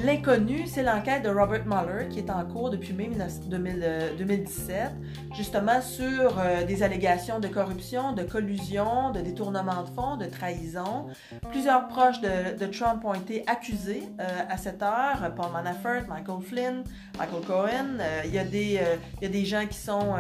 l'inconnu, 0.04 0.66
c'est 0.68 0.82
l'enquête 0.84 1.24
de 1.24 1.30
Robert 1.30 1.66
Mueller 1.66 2.08
qui 2.10 2.20
est 2.20 2.30
en 2.32 2.44
cours 2.46 2.70
depuis 2.72 2.94
mai 2.94 3.08
19 3.08 3.48
2000, 3.50 3.80
euh, 3.84 4.10
2017, 4.18 4.92
justement 5.36 5.80
sur 5.82 6.40
euh, 6.40 6.64
des 6.66 6.82
allégations 6.84 7.40
de 7.40 7.48
corruption, 7.48 8.14
de 8.14 8.24
collusion, 8.24 9.12
de 9.12 9.22
détournement 9.22 9.84
de 9.84 9.90
fonds, 9.90 10.18
de 10.18 10.26
trahison. 10.26 11.08
Plusieurs 11.52 11.88
proches 11.88 12.20
de, 12.22 12.58
de 12.58 12.66
Trump 12.66 13.04
ont 13.06 13.14
été 13.14 13.44
accusés 13.48 14.04
euh, 14.20 14.24
à 14.50 14.58
cette 14.58 14.82
heure. 14.82 15.32
Paul 15.36 15.52
Manafort, 15.54 16.08
Michael 16.10 16.42
Flynn, 16.42 16.84
Michael 17.20 17.42
Cohen. 17.46 17.98
Il, 18.26 18.34
y 18.34 18.40
a 18.40 18.44
des, 18.44 18.78
euh, 18.82 18.96
il 19.22 19.24
y 19.24 19.28
a 19.28 19.32
des 19.32 19.46
gens 19.46 19.66
qui 19.70 19.78
sont 19.78 20.16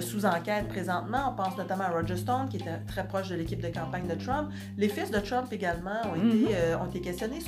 sous 0.00 0.24
enquête 0.26 0.68
présentement. 0.68 1.32
On 1.32 1.34
pense 1.42 1.56
notamment 1.56 1.84
à 1.84 1.88
Roger 1.90 2.16
Stone, 2.16 2.48
qui 2.48 2.56
était 2.58 2.78
très 2.86 3.06
proche 3.06 3.28
de 3.28 3.34
l'équipe 3.34 3.60
de 3.60 3.68
campagne 3.68 4.06
de 4.06 4.14
Trump. 4.14 4.50
Les 4.76 4.88
fils 4.88 5.10
de 5.10 5.18
Trump 5.18 5.46
également 5.52 5.90
ont, 6.12 6.16
Mhm. 6.16 6.44
été, 6.44 6.54
euh, 6.56 6.78
ont 6.78 6.86
été 6.86 7.00
questionnés. 7.00 7.40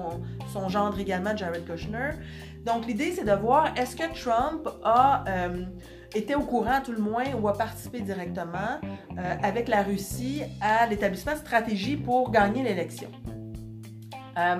Son, 0.00 0.20
son 0.52 0.68
gendre 0.68 0.98
également, 0.98 1.36
Jared 1.36 1.64
Kushner. 1.64 2.10
Donc, 2.64 2.86
l'idée, 2.86 3.12
c'est 3.12 3.24
de 3.24 3.32
voir 3.32 3.72
est-ce 3.76 3.96
que 3.96 4.04
Trump 4.22 4.68
a 4.84 5.24
euh, 5.28 5.64
été 6.14 6.34
au 6.34 6.42
courant, 6.42 6.80
tout 6.84 6.92
le 6.92 7.00
moins, 7.00 7.24
ou 7.40 7.48
a 7.48 7.54
participé 7.56 8.00
directement 8.00 8.78
euh, 9.18 9.34
avec 9.42 9.68
la 9.68 9.82
Russie 9.82 10.42
à 10.60 10.86
l'établissement 10.86 11.32
de 11.32 11.38
stratégie 11.38 11.96
pour 11.96 12.30
gagner 12.30 12.62
l'élection? 12.62 13.08
Euh, 14.36 14.56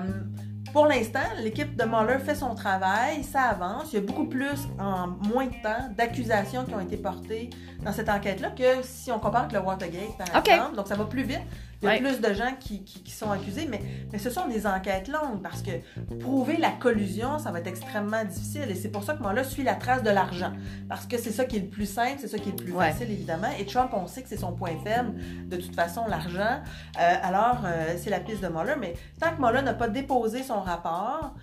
pour 0.73 0.87
l'instant, 0.87 1.19
l'équipe 1.43 1.75
de 1.75 1.83
Mueller 1.83 2.19
fait 2.19 2.35
son 2.35 2.55
travail, 2.55 3.23
ça 3.23 3.41
avance. 3.41 3.91
Il 3.91 3.95
y 3.95 3.97
a 3.99 4.05
beaucoup 4.05 4.25
plus, 4.25 4.67
en 4.79 5.07
moins 5.07 5.45
de 5.45 5.61
temps, 5.61 5.89
d'accusations 5.95 6.63
qui 6.65 6.73
ont 6.73 6.79
été 6.79 6.97
portées 6.97 7.49
dans 7.83 7.91
cette 7.91 8.09
enquête-là 8.09 8.51
que 8.51 8.81
si 8.81 9.11
on 9.11 9.19
compare 9.19 9.41
avec 9.41 9.53
le 9.53 9.59
Watergate, 9.59 10.17
par 10.17 10.43
exemple. 10.43 10.75
Donc, 10.75 10.87
ça 10.87 10.95
va 10.95 11.05
plus 11.05 11.23
vite. 11.23 11.41
Il 11.81 11.85
y 11.85 11.87
a 11.87 11.91
Ouais. 11.93 11.99
plus 11.99 12.21
de 12.21 12.33
gens 12.33 12.51
qui, 12.59 12.83
qui- 12.83 13.01
qui 13.01 13.11
sont 13.11 13.31
accusés, 13.31 13.67
mais, 13.67 13.81
mais 14.11 14.19
ce 14.19 14.29
sont 14.29 14.47
des 14.47 14.67
enquêtes 14.67 15.07
longues 15.07 15.41
parce 15.41 15.63
que 15.63 15.71
prouver 16.19 16.57
la 16.57 16.69
collusion, 16.71 17.39
ça 17.39 17.51
va 17.51 17.59
être 17.59 17.67
extrêmement 17.67 18.23
difficile. 18.23 18.69
Et 18.69 18.75
c'est 18.75 18.89
pour 18.89 19.03
ça 19.03 19.15
que 19.15 19.21
moi, 19.23 19.33
là, 19.33 19.43
suit 19.43 19.63
la 19.63 19.73
trace 19.75 20.03
de 20.03 20.11
l'argent. 20.11 20.51
Parce 20.87 21.07
que 21.07 21.17
c'est 21.17 21.31
ça 21.31 21.45
qui 21.45 21.57
est 21.57 21.61
le 21.61 21.69
plus 21.69 21.87
simple, 21.91 22.17
c'est 22.19 22.27
ça 22.27 22.37
qui 22.37 22.49
est 22.49 22.57
le 22.59 22.63
plus 22.63 22.73
Ouais. 22.73 22.91
facile, 22.91 23.09
évidemment. 23.11 23.49
Et 23.59 23.65
Trump, 23.65 23.89
on 23.93 24.05
sait 24.05 24.21
que 24.21 24.29
c'est 24.29 24.37
son 24.37 24.53
point 24.53 24.73
faible, 24.83 25.13
de 25.47 25.57
toute 25.57 25.73
façon, 25.75 26.05
l'argent. 26.07 26.59
Euh, 26.99 27.15
alors, 27.23 27.61
euh, 27.65 27.95
c'est 27.97 28.11
la 28.11 28.19
piste 28.19 28.41
de 28.43 28.47
Mueller. 28.47 28.75
Mais 28.79 28.93
tant 29.19 29.35
que 29.35 29.41
Mueller 29.41 29.63
n'a 29.63 29.73
pas 29.73 29.87
déposé 29.87 30.43
son 30.43 30.61
rapport, 30.61 31.33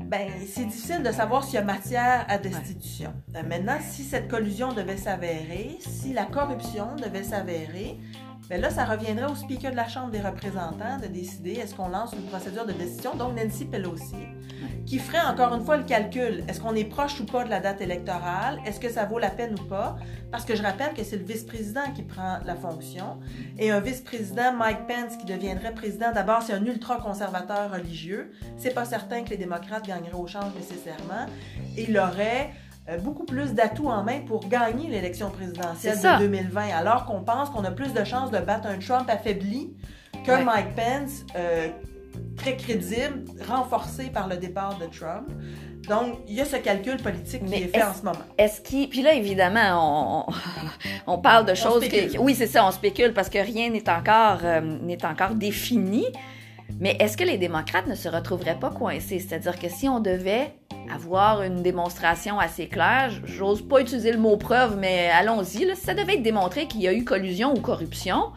ben, 0.00 0.30
c'est 0.46 0.64
difficile 0.64 1.02
de 1.02 1.12
savoir 1.12 1.44
s'il 1.44 1.54
y 1.56 1.58
a 1.58 1.62
matière 1.64 2.24
à 2.28 2.38
destitution. 2.38 3.12
Euh, 3.36 3.42
maintenant, 3.46 3.76
si 3.82 4.04
cette 4.04 4.28
collusion 4.28 4.72
devait 4.72 4.96
s'avérer, 4.96 5.76
si 5.80 6.14
la 6.14 6.24
corruption 6.24 6.96
devait 6.96 7.22
s'avérer, 7.24 7.98
ben 8.48 8.60
là, 8.60 8.70
ça 8.70 8.84
reviendrait 8.84 9.30
au 9.30 9.34
speaker 9.34 9.70
de 9.70 9.76
la 9.76 9.88
Chambre 9.88 10.10
des 10.10 10.20
représentants 10.20 10.98
de 11.02 11.06
décider 11.06 11.52
est-ce 11.52 11.74
qu'on 11.74 11.88
lance 11.88 12.14
une 12.14 12.24
procédure 12.24 12.64
de 12.64 12.72
destitution, 12.72 13.14
donc 13.14 13.36
Nancy 13.36 13.66
Pelosi, 13.66 14.14
qui 14.86 14.98
ferait 14.98 15.20
encore 15.20 15.54
une 15.54 15.64
fois 15.64 15.76
le 15.76 15.84
calcul. 15.84 16.44
Est-ce 16.48 16.60
qu'on 16.60 16.74
est 16.74 16.86
proche 16.86 17.20
ou 17.20 17.26
pas 17.26 17.44
de 17.44 17.50
la 17.50 17.60
date 17.60 17.82
électorale? 17.82 18.58
Est-ce 18.64 18.80
que 18.80 18.88
ça 18.88 19.04
vaut 19.04 19.18
la 19.18 19.28
peine 19.28 19.54
ou 19.60 19.64
pas? 19.64 19.96
Parce 20.30 20.46
que 20.46 20.56
je 20.56 20.62
rappelle 20.62 20.94
que 20.94 21.04
c'est 21.04 21.18
le 21.18 21.24
vice-président 21.24 21.92
qui 21.94 22.02
prend 22.02 22.38
la 22.46 22.54
fonction. 22.54 23.18
Et 23.58 23.70
un 23.70 23.80
vice-président, 23.80 24.54
Mike 24.54 24.86
Pence, 24.86 25.16
qui 25.18 25.26
deviendrait 25.26 25.74
président, 25.74 26.10
d'abord, 26.12 26.40
c'est 26.40 26.54
un 26.54 26.64
ultra-conservateur 26.64 27.70
religieux. 27.70 28.30
C'est 28.56 28.74
pas 28.74 28.86
certain 28.86 29.24
que 29.24 29.30
les 29.30 29.36
démocrates 29.36 29.86
gagneraient 29.86 30.14
au 30.14 30.26
change 30.26 30.54
nécessairement. 30.54 31.26
Il 31.76 31.98
aurait 31.98 32.52
beaucoup 32.96 33.24
plus 33.24 33.52
d'atouts 33.52 33.88
en 33.88 34.02
main 34.02 34.20
pour 34.26 34.48
gagner 34.48 34.88
l'élection 34.88 35.30
présidentielle 35.30 35.98
de 35.98 36.18
2020, 36.20 36.70
alors 36.74 37.04
qu'on 37.04 37.20
pense 37.22 37.50
qu'on 37.50 37.64
a 37.64 37.70
plus 37.70 37.92
de 37.92 38.02
chances 38.04 38.30
de 38.30 38.38
battre 38.38 38.66
un 38.68 38.78
Trump 38.78 39.08
affaibli 39.10 39.74
qu'un 40.24 40.38
Ouais. 40.38 40.44
Mike 40.44 40.74
Pence 40.74 41.24
euh, 41.36 41.68
très 42.36 42.56
crédible, 42.56 43.24
renforcé 43.46 44.04
par 44.04 44.28
le 44.28 44.36
départ 44.36 44.78
de 44.78 44.86
Trump. 44.86 45.28
Donc, 45.88 46.18
il 46.28 46.34
y 46.34 46.40
a 46.40 46.44
ce 46.44 46.56
calcul 46.56 46.96
politique 46.98 47.44
qui 47.44 47.50
Mais 47.50 47.62
est 47.62 47.68
fait 47.68 47.82
en 47.82 47.94
ce 47.94 48.02
moment. 48.02 48.18
Est-ce 48.36 48.60
qu'il. 48.60 48.88
Puis 48.88 49.02
là, 49.02 49.14
évidemment, 49.14 50.26
on, 50.26 50.32
on, 50.32 50.34
on 51.14 51.18
parle 51.18 51.46
de 51.46 51.54
choses 51.54 51.82
spécule. 51.84 52.12
que. 52.12 52.18
Oui, 52.18 52.34
c'est 52.34 52.46
ça, 52.46 52.66
on 52.66 52.70
spécule 52.70 53.12
parce 53.14 53.28
que 53.28 53.38
rien 53.38 53.70
n'est 53.70 53.88
encore, 53.88 54.40
euh, 54.44 54.60
n'est 54.60 55.04
encore 55.04 55.34
défini. 55.34 56.06
Mais 56.80 56.96
est-ce 57.00 57.16
que 57.16 57.24
les 57.24 57.38
démocrates 57.38 57.86
ne 57.86 57.94
se 57.94 58.08
retrouveraient 58.08 58.58
pas 58.58 58.70
coincés? 58.70 59.18
C'est-à-dire 59.18 59.58
que 59.58 59.68
si 59.68 59.88
on 59.88 60.00
devait 60.00 60.52
avoir 60.94 61.42
une 61.42 61.62
démonstration 61.62 62.38
assez 62.38 62.66
claire, 62.66 63.10
j'ose 63.24 63.62
pas 63.62 63.80
utiliser 63.80 64.12
le 64.12 64.18
mot 64.18 64.36
preuve, 64.36 64.76
mais 64.78 65.08
allons-y, 65.10 65.74
ça 65.76 65.94
devait 65.94 66.14
être 66.14 66.22
démontré 66.22 66.66
qu'il 66.66 66.80
y 66.80 66.88
a 66.88 66.92
eu 66.92 67.04
collusion 67.04 67.54
ou 67.54 67.60
corruption, 67.60 68.32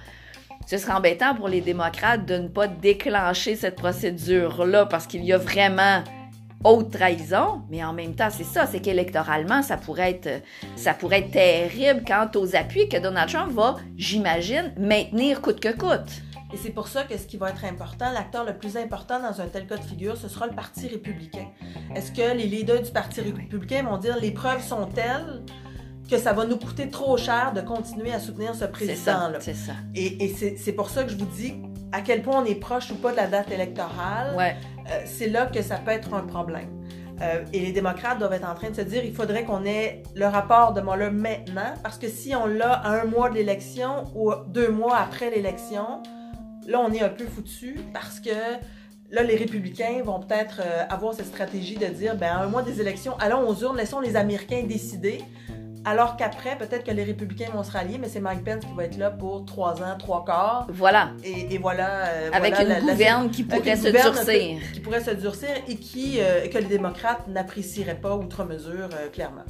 ce 0.66 0.78
serait 0.78 0.94
embêtant 0.94 1.36
pour 1.36 1.48
les 1.48 1.62
démocrates 1.62 2.26
de 2.26 2.38
ne 2.38 2.48
pas 2.48 2.68
déclencher 2.68 3.56
cette 3.56 3.76
procédure-là 3.76 4.86
parce 4.86 5.08
qu'il 5.08 5.24
y 5.24 5.34
a 5.34 5.38
vraiment 5.38 6.04
haute 6.64 6.92
trahison, 6.92 7.62
mais 7.70 7.84
en 7.84 7.94
même 7.94 8.16
temps, 8.16 8.30
c'est 8.30 8.44
ça, 8.44 8.68
c'est 8.68 8.80
qu'électoralement, 8.80 9.62
ça 9.64 9.78
pourrait 9.78 10.12
être 10.12 10.44
ça 10.76 10.94
pourrait 10.94 11.20
être 11.20 11.32
terrible 11.32 12.04
quant 12.06 12.30
aux 12.36 12.56
appuis 12.56 12.88
que 12.88 12.98
Donald 12.98 13.30
Trump 13.30 13.52
va, 13.52 13.78
j'imagine, 13.98 14.72
maintenir 14.78 15.42
coûte 15.42 15.60
que 15.60 15.76
coûte. 15.76 16.22
Et 16.54 16.58
c'est 16.58 16.72
pour 16.72 16.88
ça 16.88 17.04
que 17.04 17.18
ce 17.18 17.26
qui 17.26 17.38
va 17.38 17.50
être 17.50 17.64
important, 17.66 18.12
l'acteur 18.12 18.44
le 18.44 18.58
plus 18.58 18.76
important 18.78 19.20
dans 19.22 19.40
un 19.42 19.48
tel 19.48 19.68
cas 19.68 19.78
de 19.78 19.84
figure, 19.84 20.18
ce 20.18 20.28
sera 20.28 20.48
le 20.48 20.54
Parti 20.54 20.88
républicain. 20.88 21.48
Est-ce 21.96 22.12
que 22.12 22.36
les 22.36 22.46
leaders 22.46 22.82
du 22.82 22.92
Parti 22.92 23.22
républicain 23.22 23.84
vont 23.84 23.98
dire 23.98 24.18
les 24.20 24.32
preuves 24.32 24.62
sont 24.62 24.86
telles 24.88 25.44
que 26.10 26.18
ça 26.18 26.34
va 26.34 26.46
nous 26.46 26.58
coûter 26.58 26.90
trop 26.90 27.16
cher 27.16 27.54
de 27.54 27.62
continuer 27.62 28.14
à 28.14 28.20
soutenir 28.20 28.54
ce 28.54 28.66
président-là? 28.66 29.40
c'est 29.40 29.54
ça. 29.54 29.74
Et, 29.96 30.26
et 30.26 30.28
c'est 30.36 30.58
c'est 30.58 30.74
pour 30.74 30.90
ça 30.90 31.04
que 31.06 31.10
je 31.12 31.16
vous 31.18 31.26
dis 31.26 31.56
à 31.94 32.02
quel 32.02 32.22
point 32.22 32.42
on 32.42 32.46
est 32.46 32.56
proche 32.56 32.92
ou 32.92 32.96
pas 32.96 33.12
de 33.12 33.18
la 33.18 33.28
date 33.28 33.50
électorale. 33.52 34.36
Ouais, 34.38 34.56
Euh, 34.90 35.02
c'est 35.06 35.30
là 35.30 35.46
que 35.46 35.62
ça 35.62 35.78
peut 35.78 35.92
être 35.92 36.14
un 36.14 36.24
problème. 36.24 36.68
Euh, 37.22 37.46
et 37.54 37.60
les 37.60 37.72
démocrates 37.72 38.18
doivent 38.18 38.34
être 38.34 38.50
en 38.50 38.56
train 38.56 38.72
de 38.72 38.76
se 38.76 38.82
dire 38.82 39.06
il 39.06 39.14
faudrait 39.14 39.44
qu'on 39.46 39.64
ait 39.64 40.02
le 40.16 40.26
rapport 40.26 40.74
de 40.74 40.82
Mueller 40.82 41.12
maintenant, 41.12 41.74
parce 41.84 41.98
que 42.00 42.10
si 42.10 42.36
on 42.36 42.48
l'a 42.48 42.74
à 42.74 42.90
un 43.02 43.06
mois 43.06 43.30
de 43.30 43.36
l'élection 43.36 44.06
ou 44.16 44.34
deux 44.48 44.70
mois 44.72 44.98
après 44.98 45.30
l'élection, 45.30 46.02
là, 46.68 46.80
on 46.80 46.92
est 46.94 47.02
un 47.02 47.10
peu 47.10 47.26
foutu 47.26 47.80
parce 47.94 48.20
que 48.20 48.30
là, 49.12 49.24
les 49.24 49.36
républicains 49.36 50.02
vont 50.04 50.20
peut-être 50.20 50.62
euh, 50.64 50.84
avoir 50.90 51.14
cette 51.14 51.28
stratégie 51.28 51.76
de 51.78 51.86
dire 51.88 52.16
ben, 52.16 52.34
un 52.38 52.48
mois 52.48 52.62
des 52.64 52.80
élections, 52.82 53.18
allons 53.20 53.48
aux 53.48 53.56
urnes, 53.62 53.78
laissons 53.78 54.00
les 54.00 54.16
Américains 54.16 54.64
décider. 54.64 55.22
Alors 55.84 56.16
qu'après, 56.16 56.56
peut-être 56.60 56.84
que 56.84 56.92
les 56.92 57.04
républicains 57.04 57.50
vont 57.56 57.64
se 57.64 57.72
rallier, 57.72 57.98
mais 57.98 58.08
c'est 58.08 58.20
Mike 58.20 58.44
Pence 58.44 58.64
qui 58.64 58.74
va 58.78 58.84
être 58.84 58.98
là 59.00 59.10
pour 59.10 59.46
trois 59.46 59.82
ans, 59.82 59.98
trois 59.98 60.24
quarts. 60.24 60.68
voilà. 60.70 61.10
Et, 61.24 61.56
et 61.56 61.58
voilà. 61.58 62.06
euh, 62.06 62.30
Avec 62.32 62.54
voilà 62.54 62.62
une 62.62 62.70
la- 62.70 62.80
la- 62.82 62.92
gouverne 62.92 63.32
qui 63.32 63.42
pourrait 63.44 63.76
se 63.76 63.88
durcir. 63.88 64.60
qui 64.74 64.80
pourrait 64.80 65.04
se 65.04 65.10
durcir 65.10 65.50
et 65.68 65.76
qui, 65.78 66.20
euh, 66.20 66.48
que 66.50 66.60
les 66.60 66.66
démocrates 66.66 67.28
n'apprécieraient 67.28 68.00
pas 68.00 68.16
outre 68.16 68.44
mesure, 68.44 68.90
clairement. 69.12 69.42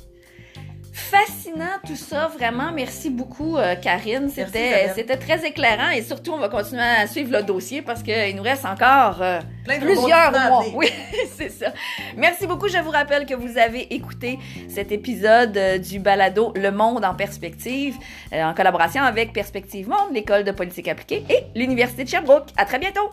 Fascinant 1.12 1.78
tout 1.86 1.96
ça, 1.96 2.28
vraiment. 2.28 2.72
Merci 2.72 3.10
beaucoup, 3.10 3.58
euh, 3.58 3.76
Karine. 3.76 4.30
C'était, 4.30 4.92
c'était 4.96 5.18
très 5.18 5.46
éclairant 5.46 5.90
et 5.90 6.02
surtout, 6.02 6.32
on 6.32 6.38
va 6.38 6.48
continuer 6.48 6.82
à 6.82 7.06
suivre 7.08 7.32
le 7.32 7.44
dossier 7.44 7.82
parce 7.82 8.02
qu'il 8.02 8.36
nous 8.36 8.44
reste 8.44 8.66
encore 8.66 9.22
euh, 9.22 9.40
plusieurs 9.66 10.32
mois. 10.32 10.64
Oui, 10.74 10.88
c'est 11.38 11.50
ça. 11.50 11.74
Merci 12.16 12.48
beaucoup. 12.48 12.70
Je 12.70 12.78
vous 12.78 12.92
rappelle 12.92 13.26
que 13.26 13.34
vous 13.34 13.58
avez 13.58 13.94
écouté 13.94 14.40
cet 14.70 14.92
épisode 14.92 15.58
euh, 15.58 15.78
du 15.78 16.00
balado 16.00 16.54
Le 16.56 16.72
Monde 16.72 17.04
en 17.04 17.14
perspective 17.14 17.96
en 18.34 18.54
collaboration 18.54 19.04
avec 19.04 19.34
Perspective 19.34 19.90
Monde, 19.90 20.14
l'école 20.14 20.44
de 20.44 20.52
politique 20.52 20.88
appliquée 20.88 21.24
et 21.30 21.44
l'Université 21.60 22.04
de 22.04 22.10
Sherbrooke. 22.10 22.50
À 22.56 22.66
très 22.66 22.80
bientôt. 22.80 23.10